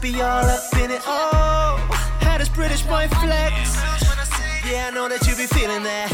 be 0.00 0.22
all 0.22 0.44
up 0.44 0.62
in 0.78 0.90
it. 0.90 1.02
Oh, 1.04 1.76
had 2.20 2.40
this 2.40 2.48
British 2.48 2.82
boy 2.82 3.06
flex. 3.20 3.76
Yeah, 4.64 4.88
I 4.88 4.90
know 4.94 5.08
that 5.08 5.26
you 5.26 5.36
be 5.36 5.46
feeling 5.46 5.82
that. 5.82 6.08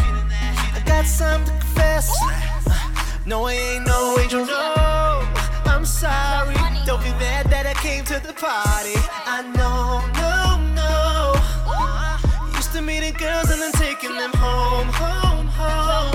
I 0.75 0.83
got 0.85 1.07
something 1.07 1.47
to 1.47 1.61
confess. 1.61 2.11
Uh, 2.21 3.05
no, 3.27 3.47
I 3.47 3.53
ain't 3.53 3.87
no 3.87 4.19
angel, 4.19 4.45
no. 4.45 5.23
I'm 5.67 5.85
sorry. 5.85 6.57
Don't 6.85 7.03
be 7.03 7.11
mad 7.23 7.47
that 7.51 7.67
I 7.67 7.75
came 7.75 8.05
to 8.07 8.19
the 8.19 8.33
party. 8.33 8.99
I 9.23 9.47
know, 9.55 10.03
no, 10.19 10.59
no. 10.75 12.57
Used 12.57 12.73
to 12.73 12.83
meeting 12.83 13.15
girls 13.15 13.51
and 13.51 13.61
then 13.61 13.73
taking 13.73 14.17
them 14.17 14.33
home, 14.35 14.89
home, 14.89 15.47
home. 15.47 16.11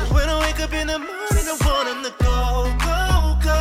But 0.00 0.14
when 0.14 0.28
I 0.28 0.38
wake 0.46 0.60
up 0.60 0.72
in 0.72 0.86
the 0.86 0.98
morning, 0.98 1.46
I 1.50 1.56
want 1.66 1.86
them 1.90 2.00
to 2.06 2.12
go, 2.22 2.70
go, 2.86 3.34
go. 3.42 3.58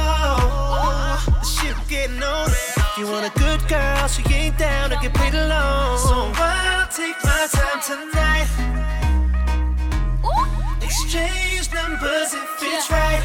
The 1.40 1.46
shit 1.46 1.76
getting 1.90 2.22
old. 2.22 2.83
You 2.96 3.08
want 3.08 3.26
a 3.26 3.40
good 3.40 3.68
girl, 3.68 4.08
she 4.08 4.22
ain't 4.32 4.56
down 4.60 4.92
to 4.92 4.98
get 5.02 5.16
paid 5.16 5.34
alone. 5.34 5.98
So 5.98 6.32
I'll 6.36 6.88
take 6.90 7.18
my 7.24 7.48
time 7.52 7.82
tonight. 7.82 8.48
Exchange 10.80 11.74
numbers 11.74 12.36
if 12.36 12.62
it's 12.62 12.92
right. 12.92 13.24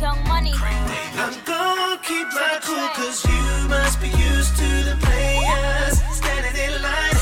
Young 0.00 0.18
Money. 0.26 0.52
I'm 0.52 1.34
gonna 1.44 2.00
keep 2.02 2.26
my 2.34 2.58
cool, 2.62 2.88
cause 2.98 3.24
you 3.24 3.68
must 3.68 4.00
be 4.00 4.08
used 4.08 4.56
to 4.56 4.68
the 4.82 4.96
players 5.00 6.02
standing 6.10 6.56
in 6.60 6.82
line. 6.82 7.18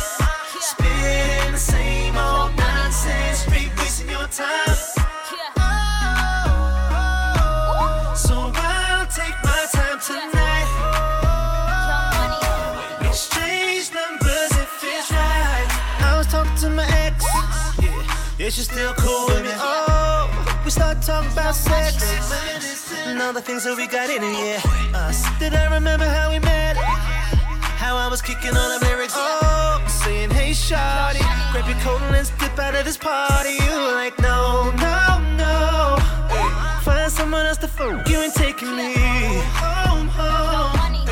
Spitting 0.61 1.53
the 1.53 1.59
same 1.59 2.17
old 2.17 2.57
nonsense, 2.57 3.41
straight 3.41 3.71
wasting 3.77 4.09
your 4.09 4.27
time. 4.29 4.68
Yeah, 18.49 18.53
she's 18.53 18.65
still 18.65 18.95
cool 18.95 19.27
with 19.27 19.45
me. 19.45 19.51
Oh, 19.57 20.63
we 20.65 20.71
start 20.71 21.03
talking 21.03 21.31
about 21.33 21.55
sex. 21.55 22.01
And 23.05 23.21
all 23.21 23.35
the 23.35 23.43
things 23.43 23.65
that 23.65 23.77
we 23.77 23.87
got 23.87 24.09
in 24.09 24.23
yeah. 24.23 24.97
Us. 24.97 25.21
Did 25.39 25.53
I 25.53 25.67
remember 25.75 26.07
how 26.07 26.31
we 26.31 26.39
met? 26.39 26.75
How 27.77 27.99
I 27.99 28.09
was 28.09 28.23
kicking 28.23 28.57
all 28.57 28.79
the 28.79 28.87
lyrics. 28.87 29.13
Oh, 29.15 29.85
saying, 29.87 30.31
hey, 30.31 30.53
shawty, 30.53 31.21
grab 31.53 31.69
your 31.69 31.77
coat 31.85 32.01
and 32.01 32.13
let's 32.13 32.31
dip 32.41 32.59
out 32.59 32.75
of 32.75 32.87
this 32.87 32.97
party. 32.97 33.61
You 33.69 33.77
like, 33.93 34.19
no, 34.19 34.73
no, 34.81 35.21
no. 35.37 35.99
Find 36.81 37.13
someone 37.13 37.45
else 37.45 37.59
to 37.59 37.69
fuck. 37.69 38.09
You 38.09 38.17
ain't 38.17 38.35
taking 38.35 38.75
me 38.75 38.95
home, 39.61 40.09
home. 40.09 41.05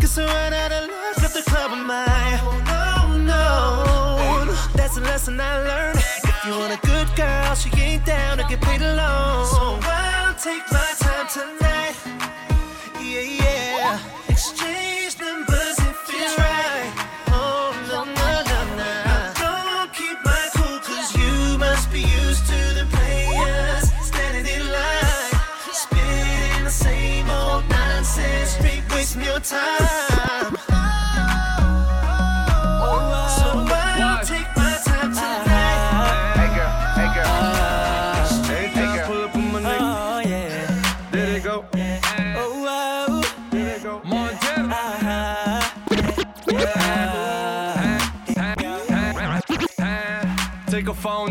Cause 0.00 0.18
I 0.18 0.24
ran 0.26 0.52
out 0.52 0.72
of 0.72 0.90
luck 0.90 1.22
at 1.22 1.32
the 1.32 1.42
club 1.48 1.70
of 1.70 1.86
my 1.86 2.40
oh, 2.42 3.22
no, 3.22 4.44
no. 4.44 4.52
That's 4.74 4.96
a 4.96 5.00
lesson 5.00 5.40
I 5.40 5.58
learned. 5.62 6.21
You 6.44 6.58
want 6.58 6.74
a 6.74 6.86
good 6.86 7.06
girl, 7.14 7.54
she 7.54 7.70
ain't 7.80 8.04
down 8.04 8.36
to 8.38 8.44
get 8.48 8.60
paid 8.60 8.82
alone. 8.82 9.46
So 9.46 9.78
I'll 9.80 10.34
take 10.34 10.64
my 10.72 10.92
time 10.98 11.28
tonight. 11.28 11.94
Yeah, 13.00 13.20
yeah. 13.20 14.00
Exchange 14.28 15.20
numbers 15.20 15.78
if 15.78 15.96
it's 16.08 16.36
right. 16.36 16.90
Oh, 17.28 17.70
no, 17.86 18.02
no, 18.02 18.42
no, 18.50 18.60
no. 18.74 19.32
Don't 19.38 19.92
keep 19.94 20.18
my 20.24 20.48
cool, 20.56 20.80
cause 20.80 21.14
you 21.14 21.58
must 21.58 21.92
be 21.92 22.00
used 22.00 22.44
to 22.46 22.74
the 22.74 22.88
players 22.90 23.92
standing 24.04 24.52
in 24.52 24.66
line. 24.66 25.40
Spitting 25.70 26.64
the 26.64 26.70
same 26.70 27.30
old 27.30 27.68
nonsense, 27.70 28.50
straight 28.50 28.82
wasting 28.90 29.22
your 29.22 29.38
time. 29.38 29.91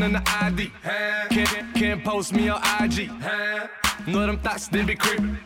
Phone 0.02 0.14
the 0.14 0.24
ID. 0.42 0.72
Can't, 1.30 1.76
can't 1.76 2.04
post 2.04 2.34
me 2.34 2.50
on 2.50 2.60
IG. 2.82 3.10
Know 4.08 4.26
them 4.26 4.40
thoughts, 4.40 4.68
they 4.68 4.84
be 4.84 4.96
creeping. 4.96 5.38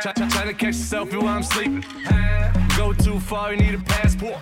Try, 0.00 0.12
try, 0.12 0.28
try 0.28 0.44
to 0.46 0.54
catch 0.54 0.74
a 0.74 0.78
selfie 0.78 1.22
while 1.22 1.36
I'm 1.36 1.42
sleeping. 1.42 1.84
Go 2.76 2.92
too 2.92 3.20
far, 3.20 3.52
you 3.52 3.58
need 3.58 3.74
a 3.74 3.78
passport. 3.78 4.40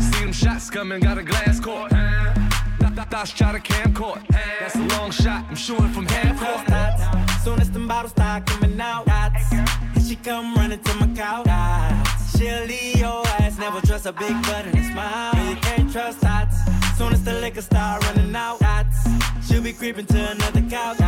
See 0.00 0.20
them 0.20 0.32
shots 0.32 0.70
coming, 0.70 1.00
got 1.00 1.18
a 1.18 1.22
glass 1.22 1.60
court. 1.60 1.90
Th- 1.90 2.94
th- 2.94 3.08
Thoughts 3.08 3.32
try 3.32 3.52
to 3.52 3.60
camcord. 3.60 4.26
That's 4.58 4.74
a 4.74 4.82
long 4.98 5.10
shot, 5.10 5.44
I'm 5.48 5.54
shooting 5.54 5.92
from 5.92 6.06
half 6.06 6.36
court. 6.40 7.40
Soon 7.44 7.60
as 7.60 7.70
them 7.70 7.86
bottles 7.86 8.12
start 8.12 8.46
coming 8.46 8.80
out, 8.80 9.06
dots. 9.06 10.08
She 10.08 10.16
come 10.16 10.54
running 10.54 10.80
to 10.80 10.94
my 10.94 11.06
couch. 11.14 11.44
Dots. 11.44 12.38
She'll 12.38 12.64
leave 12.64 12.96
your 12.96 13.26
ass, 13.38 13.58
never 13.58 13.80
trust 13.80 14.06
a 14.06 14.12
big 14.12 14.34
butt 14.42 14.66
and 14.66 14.76
a 14.76 14.84
smile. 14.92 15.48
You 15.48 15.56
can't 15.56 15.92
trust 15.92 16.20
dots. 16.20 16.63
Soon 16.96 17.12
as 17.12 17.24
the 17.24 17.34
liquor 17.34 17.62
start 17.62 18.04
running 18.06 18.34
out. 18.36 18.60
She'll 19.46 19.62
be 19.62 19.72
creeping 19.72 20.06
to 20.06 20.30
another 20.30 20.62
couch. 20.62 20.98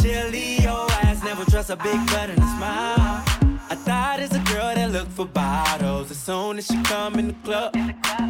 She'll 0.00 0.28
leave 0.28 0.62
your 0.62 0.90
ass, 1.02 1.22
never 1.22 1.44
trust 1.44 1.70
a 1.70 1.76
big 1.76 2.06
butt 2.06 2.30
and 2.30 2.38
a 2.38 2.48
smile. 2.56 3.22
I 3.70 3.74
thought 3.74 4.20
it's 4.20 4.34
a 4.34 4.40
girl 4.40 4.74
that 4.74 4.90
look 4.90 5.08
for 5.08 5.26
bottles. 5.26 6.10
As 6.10 6.18
soon 6.18 6.58
as 6.58 6.66
she 6.66 6.82
come 6.82 7.18
in 7.18 7.28
the 7.28 7.34
club, 7.44 7.76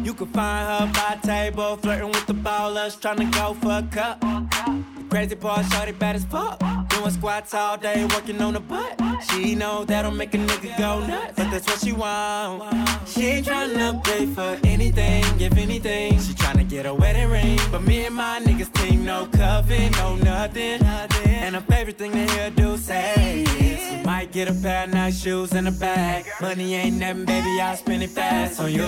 you 0.03 0.13
can 0.13 0.27
find 0.27 0.67
her 0.69 0.91
by 0.93 1.19
table, 1.21 1.75
flirting 1.77 2.07
with 2.07 2.25
the 2.27 2.33
ballers, 2.33 2.99
trying 2.99 3.17
to 3.17 3.25
go 3.37 3.53
for 3.55 3.71
a 3.71 3.83
cup. 3.91 4.21
The 4.21 5.05
crazy 5.09 5.35
part, 5.35 5.65
shorty 5.71 5.91
bad 5.91 6.15
as 6.15 6.25
fuck. 6.25 6.61
Doing 7.05 7.17
squats 7.17 7.53
all 7.53 7.77
day, 7.77 8.03
working 8.15 8.41
on 8.41 8.53
the 8.55 8.59
butt. 8.59 8.99
She 9.29 9.53
know 9.53 9.85
that'll 9.85 10.09
make 10.09 10.33
a 10.33 10.39
nigga 10.39 10.75
go 10.75 11.05
nuts, 11.05 11.33
but 11.35 11.51
that's 11.51 11.67
what 11.67 11.79
she 11.79 11.91
want. 11.91 12.63
She 13.07 13.27
ain't 13.27 13.45
tryna 13.45 14.03
pay 14.03 14.25
for 14.25 14.57
anything, 14.65 15.23
if 15.39 15.55
anything. 15.55 16.13
She 16.19 16.33
tryna 16.33 16.67
get 16.67 16.87
a 16.87 16.93
wedding 16.95 17.29
ring, 17.29 17.59
but 17.71 17.83
me 17.83 18.07
and 18.07 18.15
my 18.15 18.39
niggas 18.39 18.73
team 18.73 19.05
no 19.05 19.27
coven, 19.27 19.91
no 19.91 20.15
nothing. 20.15 20.81
And 20.81 21.53
her 21.53 21.61
favorite 21.61 21.99
thing 21.99 22.11
to 22.11 22.25
hear 22.33 22.49
do 22.49 22.75
say 22.75 23.43
is, 23.43 23.99
we 23.99 24.03
might 24.03 24.31
get 24.31 24.47
a 24.47 24.53
pair 24.53 24.85
of 24.85 24.93
nice 24.93 25.21
shoes 25.21 25.53
and 25.53 25.67
a 25.67 25.71
bag. 25.71 26.25
Money 26.41 26.73
ain't 26.73 26.97
nothing, 26.97 27.25
baby, 27.25 27.61
I'll 27.61 27.77
spend 27.77 28.01
it 28.01 28.09
fast 28.09 28.59
on 28.59 28.71
you. 28.71 28.87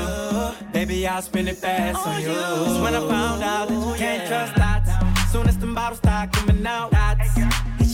Baby, 0.73 1.07
I'll 1.07 1.21
spend 1.21 1.49
it 1.49 1.57
fast 1.57 2.07
on 2.07 2.19
you. 2.19 2.29
That's 2.29 2.81
when 2.81 2.95
I 2.95 3.07
found 3.07 3.43
out 3.43 3.67
that 3.67 3.75
you 3.75 3.93
can't 3.95 4.27
trust 4.27 4.55
dots. 4.55 5.31
Soon 5.31 5.47
as 5.47 5.57
them 5.59 5.75
bottles 5.75 5.99
start 5.99 6.31
coming 6.31 6.65
out, 6.65 6.89
dots. 6.89 7.46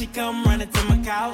She 0.03 0.07
come 0.07 0.43
running 0.43 0.67
to 0.67 0.83
my 0.89 0.97
couch. 0.97 1.33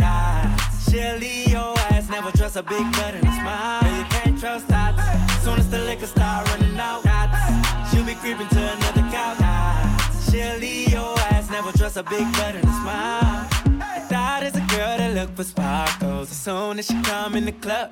She'll 0.87 1.17
leave 1.17 1.47
your 1.47 1.73
ass, 1.89 2.07
never 2.07 2.29
trust 2.29 2.55
a 2.55 2.61
big 2.61 2.83
butt 2.91 3.15
and 3.15 3.27
a 3.27 3.31
smile. 3.31 3.97
You 3.97 4.03
can't 4.11 4.39
trust 4.39 4.67
dots. 4.67 5.01
Soon 5.43 5.57
as 5.57 5.71
the 5.71 5.79
liquor 5.79 6.05
start 6.05 6.47
running 6.51 6.79
out. 6.79 7.01
She'll 7.89 8.05
be 8.05 8.13
creeping 8.13 8.47
to 8.47 8.61
another 8.73 9.01
couch. 9.09 9.39
She'll 10.29 10.59
leave 10.59 10.89
your 10.89 11.17
ass, 11.31 11.49
never 11.49 11.71
trust 11.71 11.97
a 11.97 12.03
big 12.03 12.31
butt 12.33 12.53
and 12.53 12.63
a 12.63 12.73
smile. 12.81 13.49
That 14.07 14.43
is 14.43 14.53
a 14.53 14.65
girl 14.75 14.97
that 14.99 15.15
look 15.15 15.35
for 15.35 15.45
sparkles. 15.45 16.29
As 16.29 16.37
soon 16.37 16.77
as 16.77 16.85
she 16.85 17.01
come 17.01 17.33
in 17.33 17.45
the 17.45 17.53
club, 17.53 17.91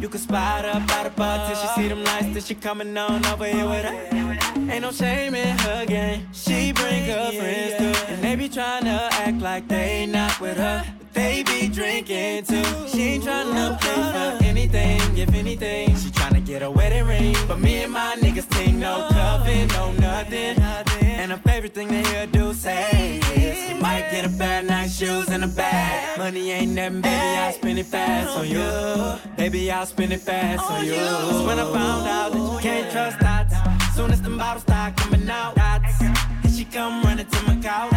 you 0.00 0.08
can 0.08 0.18
spot 0.18 0.64
her 0.64 0.84
by 0.88 1.04
the 1.04 1.10
bar 1.10 1.46
till 1.46 1.56
she 1.56 1.68
see 1.80 1.86
them 1.86 2.02
lights. 2.02 2.32
Till 2.32 2.42
she 2.42 2.56
coming 2.56 2.98
on 2.98 3.24
over 3.26 3.46
here 3.46 3.68
with 3.68 3.84
her. 3.84 4.27
Ain't 4.70 4.82
no 4.82 4.90
shame 4.90 5.34
in 5.34 5.58
her 5.58 5.86
game. 5.86 6.28
She 6.32 6.72
bring 6.72 7.04
her 7.04 7.30
friends 7.32 7.76
too, 7.78 8.12
and 8.12 8.22
they 8.22 8.36
be 8.36 8.48
tryna 8.48 9.08
act 9.12 9.38
like 9.40 9.68
they 9.68 10.06
not 10.06 10.40
with 10.40 10.56
her. 10.56 10.84
But 10.98 11.14
they 11.14 11.42
be 11.44 11.68
drinking 11.68 12.44
too. 12.44 12.88
She 12.88 13.02
ain't 13.02 13.24
tryna 13.24 13.80
play 13.80 13.94
for 13.94 14.44
anything, 14.44 15.00
if 15.16 15.34
anything. 15.34 15.96
She 15.96 16.10
tryna 16.10 16.44
get 16.44 16.62
a 16.62 16.70
wedding 16.70 17.06
ring, 17.06 17.36
but 17.46 17.58
me 17.60 17.82
and 17.84 17.92
my 17.92 18.16
niggas 18.20 18.44
think 18.44 18.76
no 18.76 19.08
coven, 19.10 19.68
no 19.68 19.92
nothing. 19.92 20.60
And 21.02 21.32
her 21.32 21.38
favorite 21.38 21.74
thing 21.74 21.88
to 21.88 22.02
hear 22.08 22.26
do 22.26 22.52
say 22.52 23.18
is, 23.36 23.70
you 23.70 23.76
might 23.80 24.08
get 24.10 24.24
a 24.24 24.28
pair 24.28 24.60
of 24.60 24.66
nice 24.66 24.96
shoes 24.96 25.28
and 25.28 25.44
a 25.44 25.48
bag. 25.48 26.18
Money 26.18 26.50
ain't 26.52 26.72
nothing, 26.72 27.00
baby, 27.00 27.36
I'll 27.38 27.52
spend 27.52 27.78
it 27.78 27.86
fast 27.86 28.36
on 28.36 28.48
you. 28.48 29.34
Baby, 29.36 29.70
I'll 29.70 29.86
spend 29.86 30.12
it 30.12 30.20
fast 30.20 30.62
on 30.70 30.84
you. 30.84 30.92
That's 30.92 31.46
when 31.46 31.58
I 31.58 31.64
found 31.72 32.06
out 32.06 32.32
that 32.32 32.52
you 32.52 32.58
can't 32.60 32.92
trust 32.92 33.18
dots. 33.18 33.57
Soon 33.98 34.12
as 34.12 34.22
them 34.22 34.38
bottles 34.38 34.62
start 34.62 34.96
coming 34.96 35.28
out, 35.28 35.56
dots. 35.56 36.00
And 36.00 36.54
she 36.54 36.64
come 36.64 37.02
running 37.02 37.26
to 37.26 37.42
my 37.48 37.56
couch. 37.56 37.90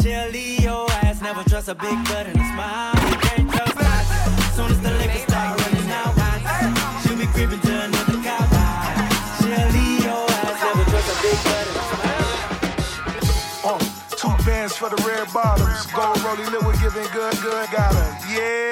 She'll 0.00 0.30
leave 0.30 0.60
your 0.60 0.88
ass, 1.02 1.20
never 1.20 1.42
trust 1.42 1.66
a 1.66 1.74
big 1.74 1.98
butt 2.04 2.28
and 2.28 2.38
a 2.38 2.44
smile. 2.54 2.94
You 2.94 3.16
can't 3.26 3.50
trust 3.50 3.74
dots. 3.74 4.54
Soon 4.54 4.70
as 4.70 4.80
the 4.80 4.92
liquor 4.92 5.18
start 5.18 5.60
running 5.60 5.90
out, 5.90 6.14
dots. 6.14 7.02
She'll 7.02 7.18
be 7.18 7.26
creeping 7.34 7.58
to 7.58 7.82
another 7.82 8.22
couch. 8.22 8.46
She'll 9.42 9.68
leave 9.74 10.04
your 10.06 10.22
ass, 10.38 10.62
never 10.62 10.86
trust 10.86 11.10
a 11.10 11.16
big 11.26 11.38
butt 11.42 11.66
and 11.66 11.74
a 11.74 11.84
smile. 11.90 12.38
Uh, 13.74 13.78
two 14.14 14.34
bands 14.46 14.76
for 14.76 14.88
the 14.88 15.02
red 15.02 15.26
bottoms. 15.34 15.86
Gold 15.98 16.22
rolling 16.22 16.48
liquid 16.52 16.78
giving 16.78 17.10
good, 17.10 17.34
good. 17.42 17.66
Got 17.72 17.92
her. 17.92 18.08
Yeah, 18.30 18.67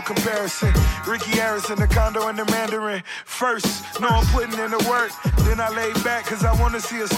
no 0.00 0.14
comparison. 0.14 0.72
Ricky 1.06 1.32
Harris 1.32 1.70
in 1.70 1.78
the 1.78 1.86
condo 1.86 2.28
and 2.28 2.38
the 2.38 2.44
Mandarin. 2.46 3.02
First, 3.24 4.00
know 4.00 4.08
I'm 4.08 4.26
putting 4.26 4.58
in 4.58 4.70
the 4.70 4.84
work. 4.88 5.10
Then 5.44 5.60
I 5.60 5.68
lay 5.70 5.92
back 6.02 6.24
cause 6.26 6.44
I 6.44 6.52
wanna 6.60 6.80
see 6.80 7.02
us. 7.02 7.10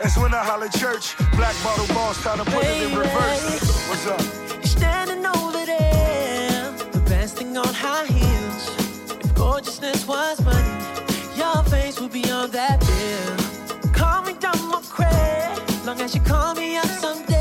That's 0.00 0.18
when 0.18 0.34
I 0.34 0.42
holler 0.44 0.68
church. 0.68 1.16
Black 1.36 1.56
bottle 1.62 1.86
boss 1.94 2.20
trying 2.22 2.38
to 2.38 2.44
put 2.44 2.64
it 2.64 2.82
in 2.82 2.98
reverse. 2.98 3.88
What's 3.88 4.06
up? 4.06 4.20
You're 4.54 4.64
standing 4.64 5.24
over 5.24 5.64
there, 5.64 6.72
the 6.92 7.02
best 7.06 7.38
thing 7.38 7.56
on 7.56 7.72
high 7.72 8.06
heels. 8.06 8.62
If 9.24 9.34
gorgeousness 9.34 10.06
was 10.06 10.40
money, 10.44 10.74
your 11.36 11.62
face 11.64 12.00
would 12.00 12.12
be 12.12 12.24
on 12.30 12.50
that 12.50 12.80
bill. 12.80 13.92
Call 13.92 14.22
me 14.22 14.34
dumb 14.34 14.74
or 14.74 14.82
crazy, 14.82 15.86
long 15.86 16.00
as 16.00 16.14
you 16.14 16.20
call 16.20 16.54
me 16.54 16.76
up 16.76 16.86
someday. 16.86 17.31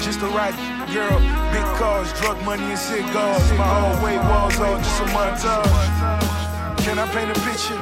Just 0.00 0.20
the 0.20 0.28
right 0.28 0.54
girl. 0.92 1.18
Big 1.52 1.64
cars, 1.76 2.12
drug 2.20 2.42
money, 2.44 2.64
and 2.64 2.78
cigars. 2.78 3.52
My 3.52 3.68
whole 3.68 4.04
weight 4.04 4.22
walls 4.30 4.58
all 4.58 4.78
just 4.78 5.00
a 5.00 5.06
montage. 5.12 6.84
Can 6.84 6.98
I 6.98 7.06
paint 7.12 7.30
a 7.30 7.38
picture? 7.44 7.76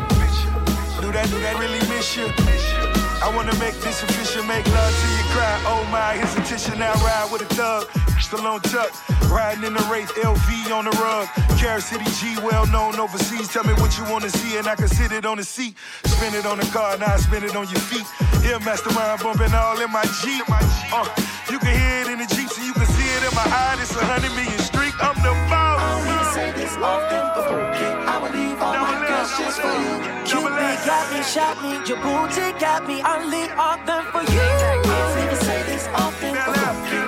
Do 1.01 1.13
that 1.13 1.29
think 1.31 1.45
I 1.47 1.55
really 1.61 1.79
miss 1.89 2.17
you. 2.17 2.27
I 3.23 3.35
wanna 3.35 3.55
make 3.59 3.75
this 3.81 4.03
official, 4.03 4.43
make 4.45 4.67
love 4.67 4.93
till 4.99 5.13
you 5.15 5.25
cry. 5.35 5.63
Oh 5.67 5.87
my, 5.91 6.15
here's 6.19 6.69
a 6.69 6.77
now 6.77 6.93
ride 7.07 7.29
with 7.31 7.43
a 7.43 7.55
thug. 7.55 7.87
Stallone 8.19 8.63
Tuck, 8.63 8.91
riding 9.31 9.65
in 9.65 9.75
the 9.75 9.85
Wraith, 9.91 10.11
LV 10.19 10.73
on 10.73 10.85
the 10.85 10.95
rug. 10.99 11.29
Carrot 11.59 11.83
City 11.83 12.05
G, 12.19 12.37
well 12.43 12.67
known 12.67 12.99
overseas. 12.99 13.49
Tell 13.49 13.65
me 13.65 13.75
what 13.75 13.97
you 13.97 14.05
wanna 14.11 14.31
see, 14.31 14.59
and 14.59 14.67
I 14.67 14.75
can 14.75 14.89
sit 14.89 15.13
it 15.13 15.25
on 15.25 15.37
the 15.39 15.45
seat. 15.45 15.77
Spin 16.05 16.35
it 16.35 16.47
on 16.47 16.59
the 16.59 16.67
car, 16.67 16.99
now 16.99 17.15
I 17.15 17.17
spin 17.17 17.45
it 17.45 17.55
on 17.55 17.69
your 17.69 17.81
feet. 17.81 18.07
Here, 18.43 18.59
mastermind 18.61 19.23
bumping 19.23 19.55
all 19.55 19.81
in 19.81 19.91
my 19.91 20.05
Jeep. 20.23 20.45
Uh, 20.93 21.07
you 21.51 21.59
can 21.59 21.73
hear 21.73 22.01
it 22.03 22.09
in 22.13 22.19
the 22.19 22.27
Jeep, 22.27 22.49
so 22.51 22.61
you 22.63 22.73
can 22.75 22.87
see 22.87 23.09
it 23.17 23.23
in 23.25 23.35
my 23.35 23.45
eye. 23.45 23.77
It's 23.81 23.95
a 23.97 24.05
hundred 24.05 24.33
million 24.37 24.59
streak. 24.59 24.93
I'm 25.01 25.17
the 25.25 25.33
boss. 25.49 25.81
I 25.81 25.89
don't 25.89 26.05
need 26.05 26.21
to 26.21 26.31
say 26.37 26.49
this 26.53 26.75
often, 26.77 27.25
but 27.35 27.49
I 27.49 28.15
would 28.21 28.35
leave 28.37 28.61
all 28.61 28.77
my 28.77 28.97
girls 29.09 29.31
just 29.39 29.59
for 29.61 29.73
you. 29.73 29.95
Cupid 30.29 30.79
got 30.85 31.05
me, 31.13 31.21
shot 31.25 31.57
me, 31.65 31.73
Djibouti 31.87 32.47
got 32.61 32.87
me. 32.87 33.01
I'll 33.01 33.27
leave 33.27 33.53
all 33.57 33.79
them 33.89 34.05
for 34.13 34.25
you. 34.29 34.45
I 34.45 34.85
don't 34.85 35.15
need 35.17 35.31
to 35.33 35.41
say 35.45 35.61
this 35.65 35.89
often, 35.95 36.35
but 36.37 36.59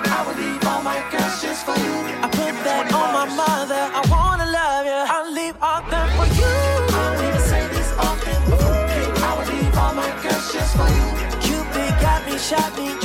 I 0.09 0.19
would 0.25 0.37
leave 0.37 0.63
all 0.65 0.81
my 0.81 0.99
girls 1.13 1.41
just 1.41 1.61
for 1.65 1.77
you. 1.77 1.95
I 2.25 2.27
put 2.31 2.53
that 2.65 2.89
on 2.93 3.09
my 3.13 3.27
mother. 3.35 3.83
I 3.93 4.01
wanna 4.09 4.47
love 4.49 4.85
you. 4.89 5.01
I'll 5.15 5.31
leave 5.31 5.57
all 5.61 5.81
them 5.85 6.07
for 6.17 6.27
you. 6.33 6.49
I 6.49 6.97
don't 6.97 7.17
need 7.21 7.33
to 7.37 7.43
say 7.45 7.63
this 7.69 7.89
often, 7.97 8.37
but 8.49 8.61
I 9.21 9.37
would 9.37 9.49
leave 9.53 9.77
all 9.77 9.93
my 9.93 10.09
girls 10.23 10.45
just 10.49 10.73
for 10.73 10.89
you. 10.89 11.07
Cupid 11.45 11.91
got 12.01 12.25
me, 12.25 12.37
shot 12.37 12.71
me, 12.77 12.97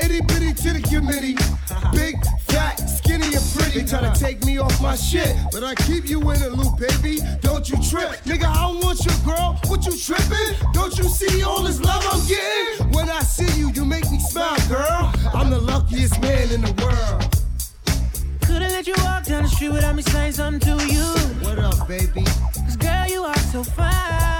could 0.00 0.10
be 0.10 0.16
in 0.16 0.22
the 0.22 0.34
itty 0.40 0.52
bitty 0.52 0.54
titty 0.54 0.82
committee. 0.82 1.36
Big, 1.92 2.16
fat, 2.48 2.76
skinny, 2.76 3.26
and 3.26 3.44
pretty. 3.54 3.80
They 3.80 3.86
try 3.86 4.00
to 4.00 4.18
take 4.18 4.44
me 4.44 4.58
off 4.58 4.80
my 4.80 4.96
shit. 4.96 5.36
But 5.52 5.64
I 5.64 5.74
keep 5.74 6.08
you 6.08 6.18
in 6.30 6.40
the 6.40 6.50
loop, 6.50 6.78
baby. 6.78 7.20
Don't 7.40 7.68
you 7.68 7.76
trip. 7.76 8.22
Nigga, 8.24 8.44
I 8.44 8.68
don't 8.68 8.82
want 8.82 9.04
your 9.04 9.16
girl. 9.24 9.58
What 9.66 9.86
you 9.86 9.96
tripping? 9.96 10.72
Don't 10.72 10.96
you 10.98 11.04
see 11.04 11.42
all 11.42 11.62
this 11.62 11.80
love 11.80 12.04
I'm 12.10 12.26
getting? 12.26 12.90
When 12.92 13.08
I 13.08 13.20
see 13.20 13.58
you, 13.58 13.70
you 13.72 13.84
make 13.84 14.10
me 14.10 14.20
smile, 14.20 14.56
girl. 14.68 15.12
I'm 15.34 15.50
the 15.50 15.60
luckiest 15.60 16.20
man 16.20 16.50
in 16.50 16.62
the 16.62 16.72
world. 16.82 17.36
Couldn't 18.42 18.72
let 18.72 18.86
you 18.86 18.94
walk 18.98 19.24
down 19.24 19.44
the 19.44 19.48
street 19.48 19.72
without 19.72 19.94
me 19.94 20.02
saying 20.02 20.32
something 20.32 20.78
to 20.78 20.86
you. 20.86 21.04
What 21.46 21.58
up, 21.58 21.86
baby? 21.86 22.24
Cause 22.24 22.76
girl, 22.76 23.06
you 23.06 23.22
are 23.24 23.38
so 23.38 23.62
fine. 23.62 24.39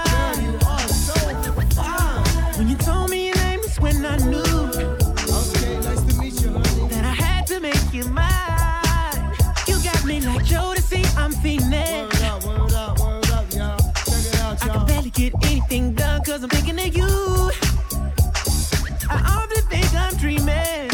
Cause 16.41 16.45
I'm 16.45 16.64
thinking 16.64 16.86
of 16.86 16.97
you. 16.97 17.51
I 19.11 19.18
often 19.36 19.62
think 19.68 19.95
I'm 19.95 20.16
dreaming. 20.16 20.91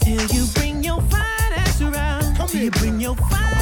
Till 0.00 0.26
you 0.34 0.46
bring 0.54 0.82
your 0.82 1.00
fine 1.02 1.52
ass 1.52 1.80
around. 1.82 2.36
Come 2.36 2.48
Till 2.48 2.60
here, 2.60 2.64
you 2.64 2.70
bring 2.70 3.00
your 3.00 3.16
fine 3.16 3.53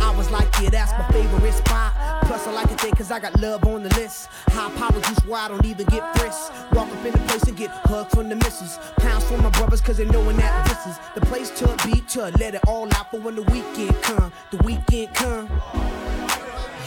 I 0.00 0.14
was 0.16 0.30
like, 0.30 0.48
yeah, 0.60 0.70
that's 0.70 0.92
my 0.92 1.06
favorite 1.12 1.54
spot. 1.54 1.94
Plus 2.22 2.46
I 2.46 2.52
like 2.52 2.70
it 2.70 2.78
there 2.78 2.90
cause 2.92 3.10
I 3.10 3.20
got 3.20 3.38
love 3.40 3.64
on 3.64 3.82
the 3.82 3.88
list. 3.96 4.28
High 4.48 4.70
power 4.76 5.00
juice 5.00 5.18
where 5.26 5.40
I 5.40 5.48
don't 5.48 5.64
even 5.64 5.86
get 5.86 6.16
frisked. 6.18 6.52
Walk 6.72 6.88
up 6.88 7.04
in 7.04 7.12
the 7.12 7.18
place 7.28 7.42
and 7.44 7.56
get 7.56 7.70
hugged 7.70 8.10
from 8.10 8.28
the 8.28 8.36
missus. 8.36 8.78
Pounds 8.98 9.24
for 9.24 9.38
my 9.38 9.50
brothers 9.50 9.80
cause 9.80 9.96
they 9.98 10.04
knowin' 10.04 10.36
that 10.36 10.68
this 10.68 10.86
is 10.86 10.98
the 11.14 11.20
place 11.26 11.50
to 11.58 11.66
beat 11.86 12.08
to 12.08 12.30
let 12.38 12.54
it 12.54 12.60
all 12.66 12.86
out 12.94 13.10
for 13.10 13.20
when 13.20 13.36
the 13.36 13.42
weekend 13.42 14.00
come. 14.02 14.32
The 14.50 14.58
weekend 14.58 15.14
come. 15.14 16.17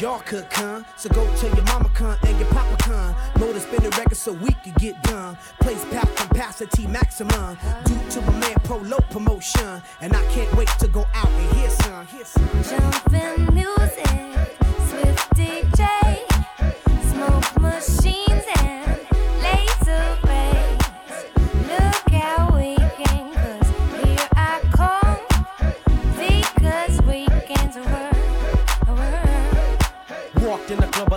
Y'all 0.02 0.20
could 0.22 0.50
come, 0.50 0.84
so 0.98 1.08
go 1.10 1.24
tell 1.36 1.56
your 1.56 1.64
mama 1.66 1.88
come 1.94 2.18
and 2.24 2.40
your 2.40 2.48
papa 2.50 2.76
come. 2.80 3.16
Know 3.40 3.54
to 3.54 3.60
spin 3.60 3.84
the 3.84 3.90
record 3.92 4.18
so 4.18 4.34
we 4.34 4.52
could 4.64 4.74
get 4.80 5.00
done. 5.04 5.38
Place 5.60 5.86
pack 5.92 6.08
capacity 6.16 6.88
maximum. 6.88 7.56
Due 7.86 8.10
to 8.10 8.22
my 8.22 8.40
man 8.40 8.56
Pro 8.64 8.78
low 8.78 8.98
promotion, 9.12 9.80
and 10.00 10.16
I 10.16 10.26
can't 10.32 10.52
wait 10.56 10.70
to 10.80 10.88
go 10.88 11.06
out 11.14 11.28
and 11.28 11.56
hear 11.56 11.70
some. 11.70 12.08
Hear 12.08 12.26
some. 12.26 12.50
Jumpin' 12.64 13.54
music, 13.54 14.08
Swift 14.90 15.36
DJ, 15.36 16.01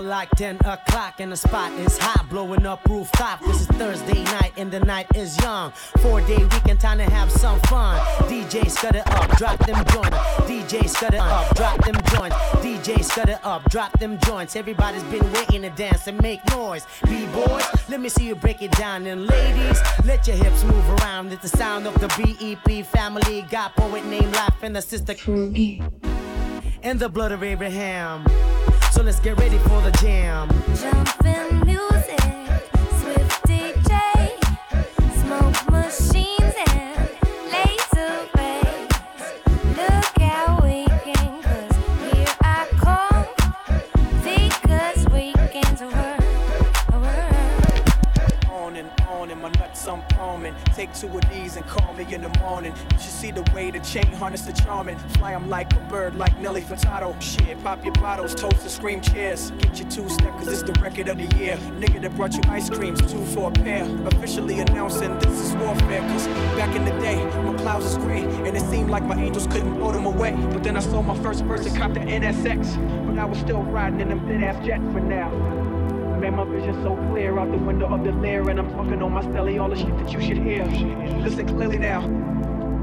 like 0.04 0.30
10 0.30 0.56
o'clock 0.64 1.14
and 1.18 1.32
the 1.32 1.36
spot 1.36 1.72
is 1.72 1.96
hot, 1.98 2.28
blowing 2.28 2.66
up 2.66 2.84
rooftop. 2.88 3.40
This 3.44 3.62
is 3.62 3.66
Thursday 3.66 4.22
night 4.24 4.52
and 4.56 4.70
the 4.70 4.80
night 4.80 5.06
is 5.14 5.38
young. 5.40 5.72
Four 6.02 6.20
day 6.22 6.38
weekend, 6.38 6.80
time 6.80 6.98
to 6.98 7.04
have 7.04 7.30
some 7.30 7.58
fun. 7.60 7.98
DJ 8.28 8.70
scud 8.70 8.96
it 8.96 9.06
up, 9.06 9.30
drop 9.36 9.58
them 9.66 9.84
joints. 9.86 10.16
DJ 10.48 10.88
scud 10.88 11.14
it 11.14 11.20
up, 11.20 11.54
drop 11.54 11.82
them 11.84 11.94
joints. 12.12 12.36
DJ 12.64 13.02
scud 13.04 13.28
it 13.28 13.38
up, 13.44 13.68
drop 13.70 13.98
them 13.98 14.18
joints. 14.20 14.56
Everybody's 14.56 15.02
been 15.04 15.30
waiting 15.32 15.62
to 15.62 15.70
dance 15.70 16.06
and 16.06 16.20
make 16.20 16.40
noise. 16.50 16.86
B-boys, 17.04 17.64
let 17.88 18.00
me 18.00 18.08
see 18.08 18.26
you 18.26 18.34
break 18.34 18.62
it 18.62 18.72
down. 18.72 19.06
And 19.06 19.26
ladies, 19.26 19.80
let 20.04 20.26
your 20.26 20.36
hips 20.36 20.64
move 20.64 20.88
around. 21.00 21.32
It's 21.32 21.50
the 21.50 21.56
sound 21.56 21.86
of 21.86 21.94
the 22.00 22.08
BEP 22.08 22.84
family. 22.86 23.42
Got 23.50 23.74
poet 23.76 24.04
named 24.06 24.34
Life 24.34 24.62
and 24.62 24.76
the 24.76 24.82
sister 24.82 25.14
Krugi. 25.14 25.82
And 26.82 27.00
the 27.00 27.08
blood 27.08 27.32
of 27.32 27.42
Abraham. 27.42 28.26
So 28.94 29.02
let's 29.02 29.18
get 29.18 29.36
ready 29.40 29.58
for 29.58 29.80
the 29.82 29.90
jam. 30.00 30.48
Jumpin' 30.76 31.66
music, 31.66 32.43
Take 50.84 51.00
two 51.00 51.16
of 51.16 51.24
these 51.32 51.56
and 51.56 51.66
call 51.66 51.94
me 51.94 52.04
in 52.12 52.20
the 52.20 52.28
morning. 52.40 52.74
You 52.92 52.98
should 52.98 53.10
see 53.10 53.30
the 53.30 53.40
way 53.54 53.70
the 53.70 53.78
chain 53.78 54.04
harness 54.12 54.42
the 54.42 54.52
charming. 54.52 54.98
Fly 55.16 55.32
'em 55.32 55.48
like 55.48 55.72
a 55.72 55.80
bird, 55.88 56.14
like 56.14 56.38
Nelly 56.40 56.60
Furtado. 56.60 57.18
Shit, 57.22 57.56
pop 57.64 57.82
your 57.82 57.94
bottles, 57.94 58.34
toast 58.34 58.60
and 58.60 58.70
scream 58.70 59.00
cheers. 59.00 59.50
Get 59.52 59.78
your 59.78 59.88
two 59.88 60.06
step, 60.10 60.36
cause 60.36 60.48
it's 60.48 60.62
the 60.62 60.78
record 60.82 61.08
of 61.08 61.16
the 61.16 61.36
year. 61.38 61.56
Nigga 61.80 62.02
that 62.02 62.14
brought 62.14 62.34
you 62.34 62.42
ice 62.50 62.68
creams, 62.68 63.00
two 63.10 63.24
for 63.24 63.48
a 63.48 63.52
pair. 63.52 63.84
Officially 64.08 64.60
announcing 64.60 65.18
this 65.20 65.40
is 65.40 65.54
warfare, 65.56 66.02
cause 66.02 66.26
back 66.58 66.76
in 66.76 66.84
the 66.84 66.92
day, 67.00 67.16
my 67.44 67.54
clouds 67.54 67.86
was 67.86 67.96
gray. 67.96 68.24
And 68.46 68.54
it 68.54 68.62
seemed 68.68 68.90
like 68.90 69.04
my 69.04 69.16
angels 69.16 69.46
couldn't 69.46 69.76
blow 69.78 69.90
them 69.90 70.04
away. 70.04 70.32
But 70.52 70.62
then 70.64 70.76
I 70.76 70.80
saw 70.80 71.00
my 71.00 71.16
first 71.22 71.48
person 71.48 71.74
cop 71.74 71.94
the 71.94 72.00
NSX. 72.00 72.76
But 73.06 73.18
I 73.18 73.24
was 73.24 73.38
still 73.38 73.62
riding 73.62 74.00
in 74.00 74.10
them 74.10 74.20
thin 74.26 74.44
ass 74.44 74.62
jets 74.66 74.84
for 74.92 75.00
now. 75.00 75.63
Man, 76.24 76.36
my 76.36 76.44
vision 76.44 76.82
so 76.82 76.96
clear 77.10 77.38
out 77.38 77.50
the 77.50 77.58
window 77.58 77.86
of 77.86 78.02
the 78.02 78.10
lair, 78.12 78.48
and 78.48 78.58
I'm 78.58 78.70
talking 78.70 79.02
on 79.02 79.12
my 79.12 79.20
stelly, 79.20 79.60
all 79.60 79.68
the 79.68 79.76
shit 79.76 79.94
that 79.98 80.10
you 80.10 80.22
should 80.22 80.38
hear. 80.38 80.64
Listen 81.22 81.46
clearly 81.46 81.76
now. 81.76 82.00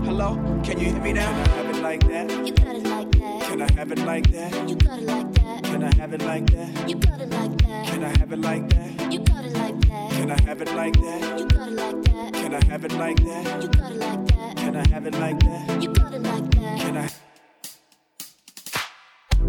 Hello, 0.06 0.36
can 0.64 0.78
you 0.78 0.92
hear 0.92 1.02
me 1.02 1.14
now? 1.14 1.26
Can 1.26 1.50
I 1.50 1.56
have 1.56 1.76
it 1.76 1.82
like 1.82 2.08
that? 2.08 2.48
You 2.48 2.54
got 2.54 2.76
it 2.76 2.84
like 2.84 3.12
that. 3.14 3.42
Can 3.42 3.62
I 3.64 3.72
have 3.72 3.92
it 3.92 4.00
like 4.06 4.32
that? 4.32 4.70
You 4.70 4.76
got 4.76 5.00
it 5.00 5.06
like 5.06 5.32
that. 5.32 5.64
Can 5.64 5.84
I 5.84 5.96
have 5.96 6.14
it 6.14 6.22
like 6.22 6.46
that? 6.52 6.88
You 6.88 6.96
got 6.98 7.20
it 7.20 7.30
like 7.30 7.58
that. 7.58 7.86
Can 7.88 8.04
I 8.04 8.20
have 8.20 8.32
it 8.32 8.40
like 8.40 8.70
that? 8.70 9.12
You 9.12 9.20
got 9.22 9.44
it 9.44 9.54
like 9.54 9.82
that. 9.88 10.12
Can 10.12 10.30
I 10.32 10.42
have 10.46 10.62
it 10.62 10.76
like 10.76 10.94
that? 11.02 11.40
You 11.40 11.48
got 11.48 11.68
it 11.68 11.74
like 11.74 12.04
that. 12.04 12.34
Can 12.34 12.54
I 12.54 12.64
have 12.66 12.86
it 12.86 12.94
like 12.94 13.18
that? 13.24 13.64
You 13.64 13.70
got 13.70 13.92
it 13.92 13.98
like 13.98 14.28
that. 14.28 14.58
Can 14.58 14.76
I 14.76 14.88
have 14.90 15.08
it 15.08 15.14
like 15.16 15.40
that? 15.40 15.82
You 15.82 15.94
got 15.94 16.14
it 16.14 16.22
like 16.22 16.52
that. 16.52 16.80
Can 16.80 16.98
I? 16.98 17.10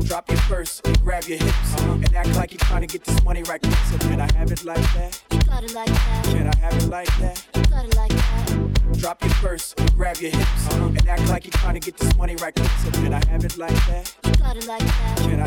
Drop 0.05 0.29
your 0.31 0.41
purse 0.41 0.81
and 0.85 1.01
grab 1.03 1.25
your 1.25 1.39
hips 1.39 1.81
and 1.81 2.15
act 2.15 2.37
like 2.37 2.53
you're 2.53 2.59
trying 2.59 2.83
to 2.83 2.87
get 2.87 3.05
this 3.05 3.25
money 3.25 3.43
right 3.45 3.63
quick. 3.63 3.75
So 3.91 3.99
can 3.99 4.21
I 4.21 4.31
have 4.35 4.53
it 4.53 4.65
like 4.65 4.77
that? 4.95 5.23
You 5.31 5.39
got 5.41 5.65
it 5.65 5.75
like 5.75 5.87
that. 5.87 6.25
Can 6.27 6.49
I 6.49 6.57
have 6.57 6.75
it 6.75 6.89
like 6.89 7.07
that? 7.19 7.47
You 7.55 7.63
got 7.63 7.85
it 7.87 7.97
like 7.97 8.11
that. 8.11 8.99
Drop 8.99 9.23
your 9.23 9.33
purse 9.35 9.75
and 9.79 9.95
grab 9.97 10.17
your 10.19 10.31
hips 10.31 10.75
and 10.75 11.09
act 11.09 11.29
like 11.29 11.45
you're 11.45 11.53
trying 11.53 11.75
to 11.75 11.81
get 11.81 11.97
this 11.97 12.15
money 12.17 12.37
right 12.37 12.55
quick. 12.55 12.71
So 12.85 12.91
can 12.91 13.15
I 13.15 13.25
have 13.27 13.45
it 13.45 13.57
like 13.57 13.71
that? 13.71 14.15
You 14.25 14.33
got 14.35 14.57
it 14.57 14.67
like 14.67 14.81
that. 14.81 15.19
Can 15.19 15.41
I 15.41 15.47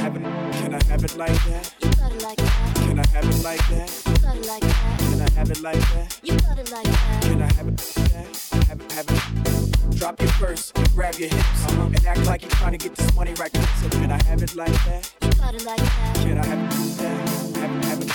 have 0.00 0.16
it? 0.16 0.22
Can 0.22 0.74
I 0.74 0.84
have 0.84 1.04
it 1.04 1.16
like 1.16 1.44
that? 1.44 1.74
You 1.80 1.90
got 1.92 2.12
it 2.12 2.22
like 2.22 2.36
that. 2.36 2.74
Can 2.76 2.98
I 2.98 3.06
have 3.06 3.24
it 3.24 3.42
like 3.42 3.68
that? 3.68 4.02
You 4.06 4.18
got 4.18 4.36
it 4.36 4.46
like 4.46 4.60
that. 4.60 4.98
Can 5.00 5.20
I 5.20 5.30
have 5.30 5.50
it 5.50 5.60
like 5.62 5.80
that? 5.80 6.20
You 6.22 6.38
got 6.40 6.58
it 6.58 6.70
like 6.70 6.84
that. 6.84 7.22
Can 7.22 7.42
I 7.42 7.52
have 7.54 7.68
it 7.68 7.96
like 7.96 8.12
that? 8.12 8.53
Have 8.68 8.92
have 8.92 9.06
it. 9.08 9.96
Drop 9.98 10.20
your 10.20 10.30
purse 10.30 10.72
grab 10.94 11.14
your 11.16 11.28
hips 11.28 11.66
uh-huh, 11.66 11.86
and 11.86 12.06
act 12.06 12.24
like 12.24 12.42
you're 12.42 12.50
trying 12.52 12.72
to 12.72 12.78
get 12.78 12.94
this 12.96 13.14
money 13.14 13.34
right 13.34 13.52
quick. 13.52 13.68
So 13.82 13.88
can 13.90 14.12
I 14.12 14.22
have 14.24 14.42
it 14.42 14.54
like 14.54 14.72
that? 14.72 15.12
You 15.22 15.30
got 15.32 15.54
it 15.54 15.64
like 15.64 15.78
that. 15.78 16.16
Can 16.16 16.38
I 16.38 16.46
have 16.46 16.58
it 16.58 16.78
like 16.78 16.96
that? 16.98 17.56
Have 17.58 17.76
it, 17.76 17.84
have 17.84 18.02
it. 18.02 18.12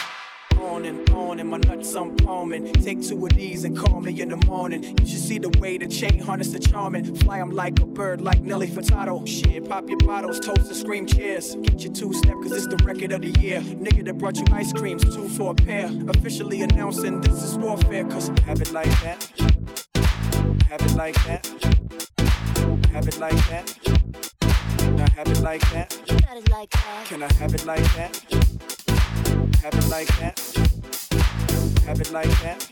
On 0.61 0.85
and 0.85 1.09
on 1.09 1.39
and 1.39 1.49
my 1.49 1.57
nuts 1.57 1.93
I'm 1.95 2.15
palming. 2.15 2.71
Take 2.73 3.01
two 3.01 3.25
of 3.25 3.33
these 3.33 3.65
and 3.65 3.77
call 3.77 3.99
me 3.99 4.21
in 4.21 4.29
the 4.29 4.37
morning. 4.45 4.83
You 4.83 5.05
should 5.05 5.19
see 5.19 5.39
the 5.39 5.49
way 5.59 5.77
the 5.77 5.87
chain 5.87 6.19
harness 6.19 6.49
the 6.49 6.59
charming. 6.59 7.15
Fly 7.15 7.39
'em 7.39 7.51
like 7.51 7.79
a 7.81 7.85
bird, 7.85 8.21
like 8.21 8.41
Nelly 8.41 8.67
Furtado. 8.67 9.27
Shit, 9.27 9.67
pop 9.67 9.89
your 9.89 9.97
bottles, 9.99 10.39
toast 10.39 10.67
and 10.67 10.75
scream 10.75 11.05
cheers. 11.05 11.55
Get 11.55 11.81
your 11.81 11.93
two 11.93 12.13
step, 12.13 12.35
cause 12.41 12.51
it's 12.51 12.67
the 12.67 12.81
record 12.85 13.11
of 13.11 13.21
the 13.21 13.37
year. 13.41 13.61
Nigga 13.61 14.05
that 14.05 14.17
brought 14.17 14.37
you 14.37 14.45
ice 14.53 14.71
creams, 14.71 15.03
two 15.03 15.27
for 15.29 15.51
a 15.51 15.55
pair. 15.55 15.89
Officially 16.09 16.61
announcing 16.61 17.19
this 17.21 17.43
is 17.43 17.57
warfare, 17.57 18.05
cause 18.05 18.29
have 18.45 18.61
it 18.61 18.71
like 18.71 18.91
that. 19.01 19.58
Have 20.69 20.81
it 20.81 20.95
like 20.95 21.15
that. 21.25 21.47
Have 22.91 23.07
it 23.07 23.17
like 23.19 23.49
that. 23.49 23.75
Now 24.95 25.09
have 25.15 25.27
it 25.27 25.41
like 25.41 25.61
that. 25.71 25.99
You 26.05 26.19
got 26.19 26.37
it 26.37 26.49
like 26.51 26.69
that. 26.69 27.05
Can 27.07 27.23
I 27.23 27.33
have 27.33 27.55
it 27.55 27.65
like 27.65 27.83
that? 27.95 28.15
Have 29.63 29.73
it 29.73 29.87
like 29.89 30.07
that. 30.19 30.39
Have 31.87 31.99
it 31.99 32.11
like 32.11 32.29
that. 32.43 32.71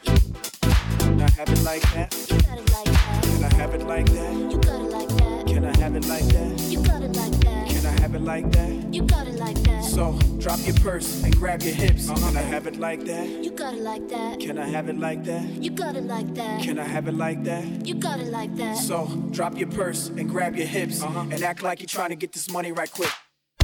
Now 1.17 1.27
have 1.37 1.49
it 1.49 1.63
like 1.63 1.81
that. 1.91 2.13
You 2.29 2.37
got 2.37 2.59
it 2.59 2.71
like 2.71 2.91
that. 2.91 3.23
Can 3.23 3.43
I 3.43 3.55
have 3.55 3.73
it 3.73 3.83
like 3.83 4.05
that? 4.11 4.37
You 4.37 4.57
got 4.59 4.79
it 4.79 4.91
like 4.91 5.07
that. 5.09 5.47
Can 5.47 5.65
I 5.65 5.77
have 5.79 5.95
it 5.95 6.05
like 6.07 6.25
that? 6.25 6.59
You 6.69 6.83
got 6.83 7.01
it 7.01 7.15
like 7.15 7.31
that. 7.39 7.66
Can 7.97 8.03
I 8.03 8.09
have 8.09 8.15
it 8.15 8.25
like 8.25 8.51
that? 8.51 8.93
You 8.93 9.01
got 9.01 9.27
it 9.27 9.39
like 9.39 9.55
that. 9.63 9.83
So 9.83 10.19
drop 10.37 10.59
your 10.65 10.75
purse 10.75 11.23
and 11.23 11.35
grab 11.35 11.63
your 11.63 11.73
hips. 11.73 12.07
Can 12.07 12.37
I 12.37 12.41
have 12.41 12.67
it 12.67 12.77
like 12.77 13.03
that? 13.05 13.27
You 13.27 13.49
got 13.49 13.73
it 13.73 13.81
like 13.81 14.07
that. 14.09 14.39
Can 14.39 14.59
I 14.59 14.67
have 14.67 14.87
it 14.87 14.99
like 14.99 15.23
that? 15.23 15.43
You 15.63 15.71
got 15.71 15.95
it 15.95 16.03
like 16.03 16.35
that. 16.35 16.61
Can 16.61 16.77
I 16.77 16.83
have 16.83 17.07
it 17.07 17.15
like 17.15 17.43
that? 17.45 17.87
You 17.87 17.95
got 17.95 18.19
it 18.19 18.27
like 18.27 18.55
that. 18.57 18.77
So 18.77 19.07
drop 19.31 19.57
your 19.57 19.69
purse 19.69 20.09
and 20.09 20.29
grab 20.29 20.55
your 20.55 20.67
hips 20.67 21.01
uh-huh. 21.01 21.21
and 21.31 21.41
act 21.41 21.63
like 21.63 21.79
you're 21.79 21.87
trying 21.87 22.09
to 22.09 22.15
get 22.15 22.33
this 22.33 22.51
money 22.51 22.71
right 22.71 22.91
quick. 22.91 23.09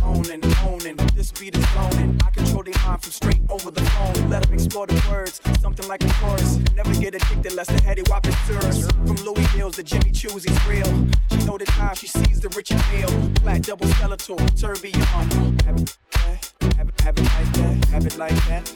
Owning, 0.03 0.43
owning, 0.67 0.97
this 1.15 1.31
beat 1.31 1.57
is 1.57 1.75
loaning. 1.75 2.19
I 2.25 2.29
control 2.31 2.63
their 2.63 2.73
mind 2.85 3.01
from 3.01 3.11
straight 3.11 3.41
over 3.49 3.71
the 3.71 3.81
phone. 3.81 4.29
Let 4.29 4.43
them 4.43 4.53
explore 4.53 4.85
the 4.85 5.01
words, 5.09 5.41
something 5.61 5.87
like 5.87 6.03
a 6.03 6.13
chorus. 6.13 6.59
Never 6.75 6.93
get 6.95 7.15
addicted 7.15 7.53
less 7.53 7.67
the 7.67 7.81
heady 7.81 8.03
whopping 8.07 8.35
tourist. 8.45 8.91
From 8.91 9.15
Louis 9.25 9.45
Hills 9.55 9.75
to 9.77 9.83
Jimmy 9.83 10.11
Choo's, 10.11 10.43
he's 10.43 10.67
real. 10.67 11.07
She 11.31 11.37
know 11.45 11.57
the 11.57 11.65
time 11.65 11.95
she 11.95 12.07
sees 12.07 12.41
the 12.41 12.49
rich 12.49 12.71
and 12.71 12.83
meal. 12.91 13.11
Black 13.41 13.61
double 13.61 13.87
skeletal, 13.87 14.37
turn 14.57 14.75
on. 15.13 15.31
Uh-huh. 15.31 16.35
Have 16.77 16.89
it, 16.89 17.01
have 17.01 17.17
it, 17.17 17.25
have 17.25 17.25
it 17.25 17.27
like 17.27 17.53
that. 17.53 17.85
Have 17.85 18.05
it 18.05 18.17
like 18.17 18.35
that. 18.47 18.67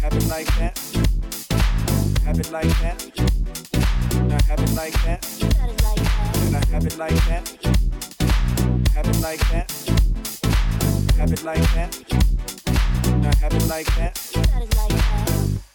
Have 0.00 0.14
it 0.14 0.26
like 0.28 0.46
that. 0.58 0.78
Have 2.24 2.38
it 2.38 2.50
like 2.52 2.68
that. 2.80 3.30
Now 4.14 4.42
have 4.44 4.60
it 4.60 4.72
like 4.74 4.92
that. 5.04 5.26
You 5.40 5.48
got 5.48 5.70
it 5.70 5.82
like 5.82 6.02
that. 6.04 6.30
Can 6.34 6.54
I 6.54 6.64
have 6.66 6.86
it 6.86 6.96
like 6.98 7.24
that? 7.26 7.89
Have 8.94 9.08
it 9.08 9.20
like 9.20 9.40
that. 9.50 9.70
Have 11.16 11.32
it 11.32 11.42
like 11.44 11.62
that. 11.74 11.90
Now 13.22 13.34
have 13.36 13.54
it 13.54 13.66
like 13.68 13.86
that. 13.96 14.30
Got 14.34 14.62
it 14.62 14.76
like 14.76 14.88
that. 14.88 15.69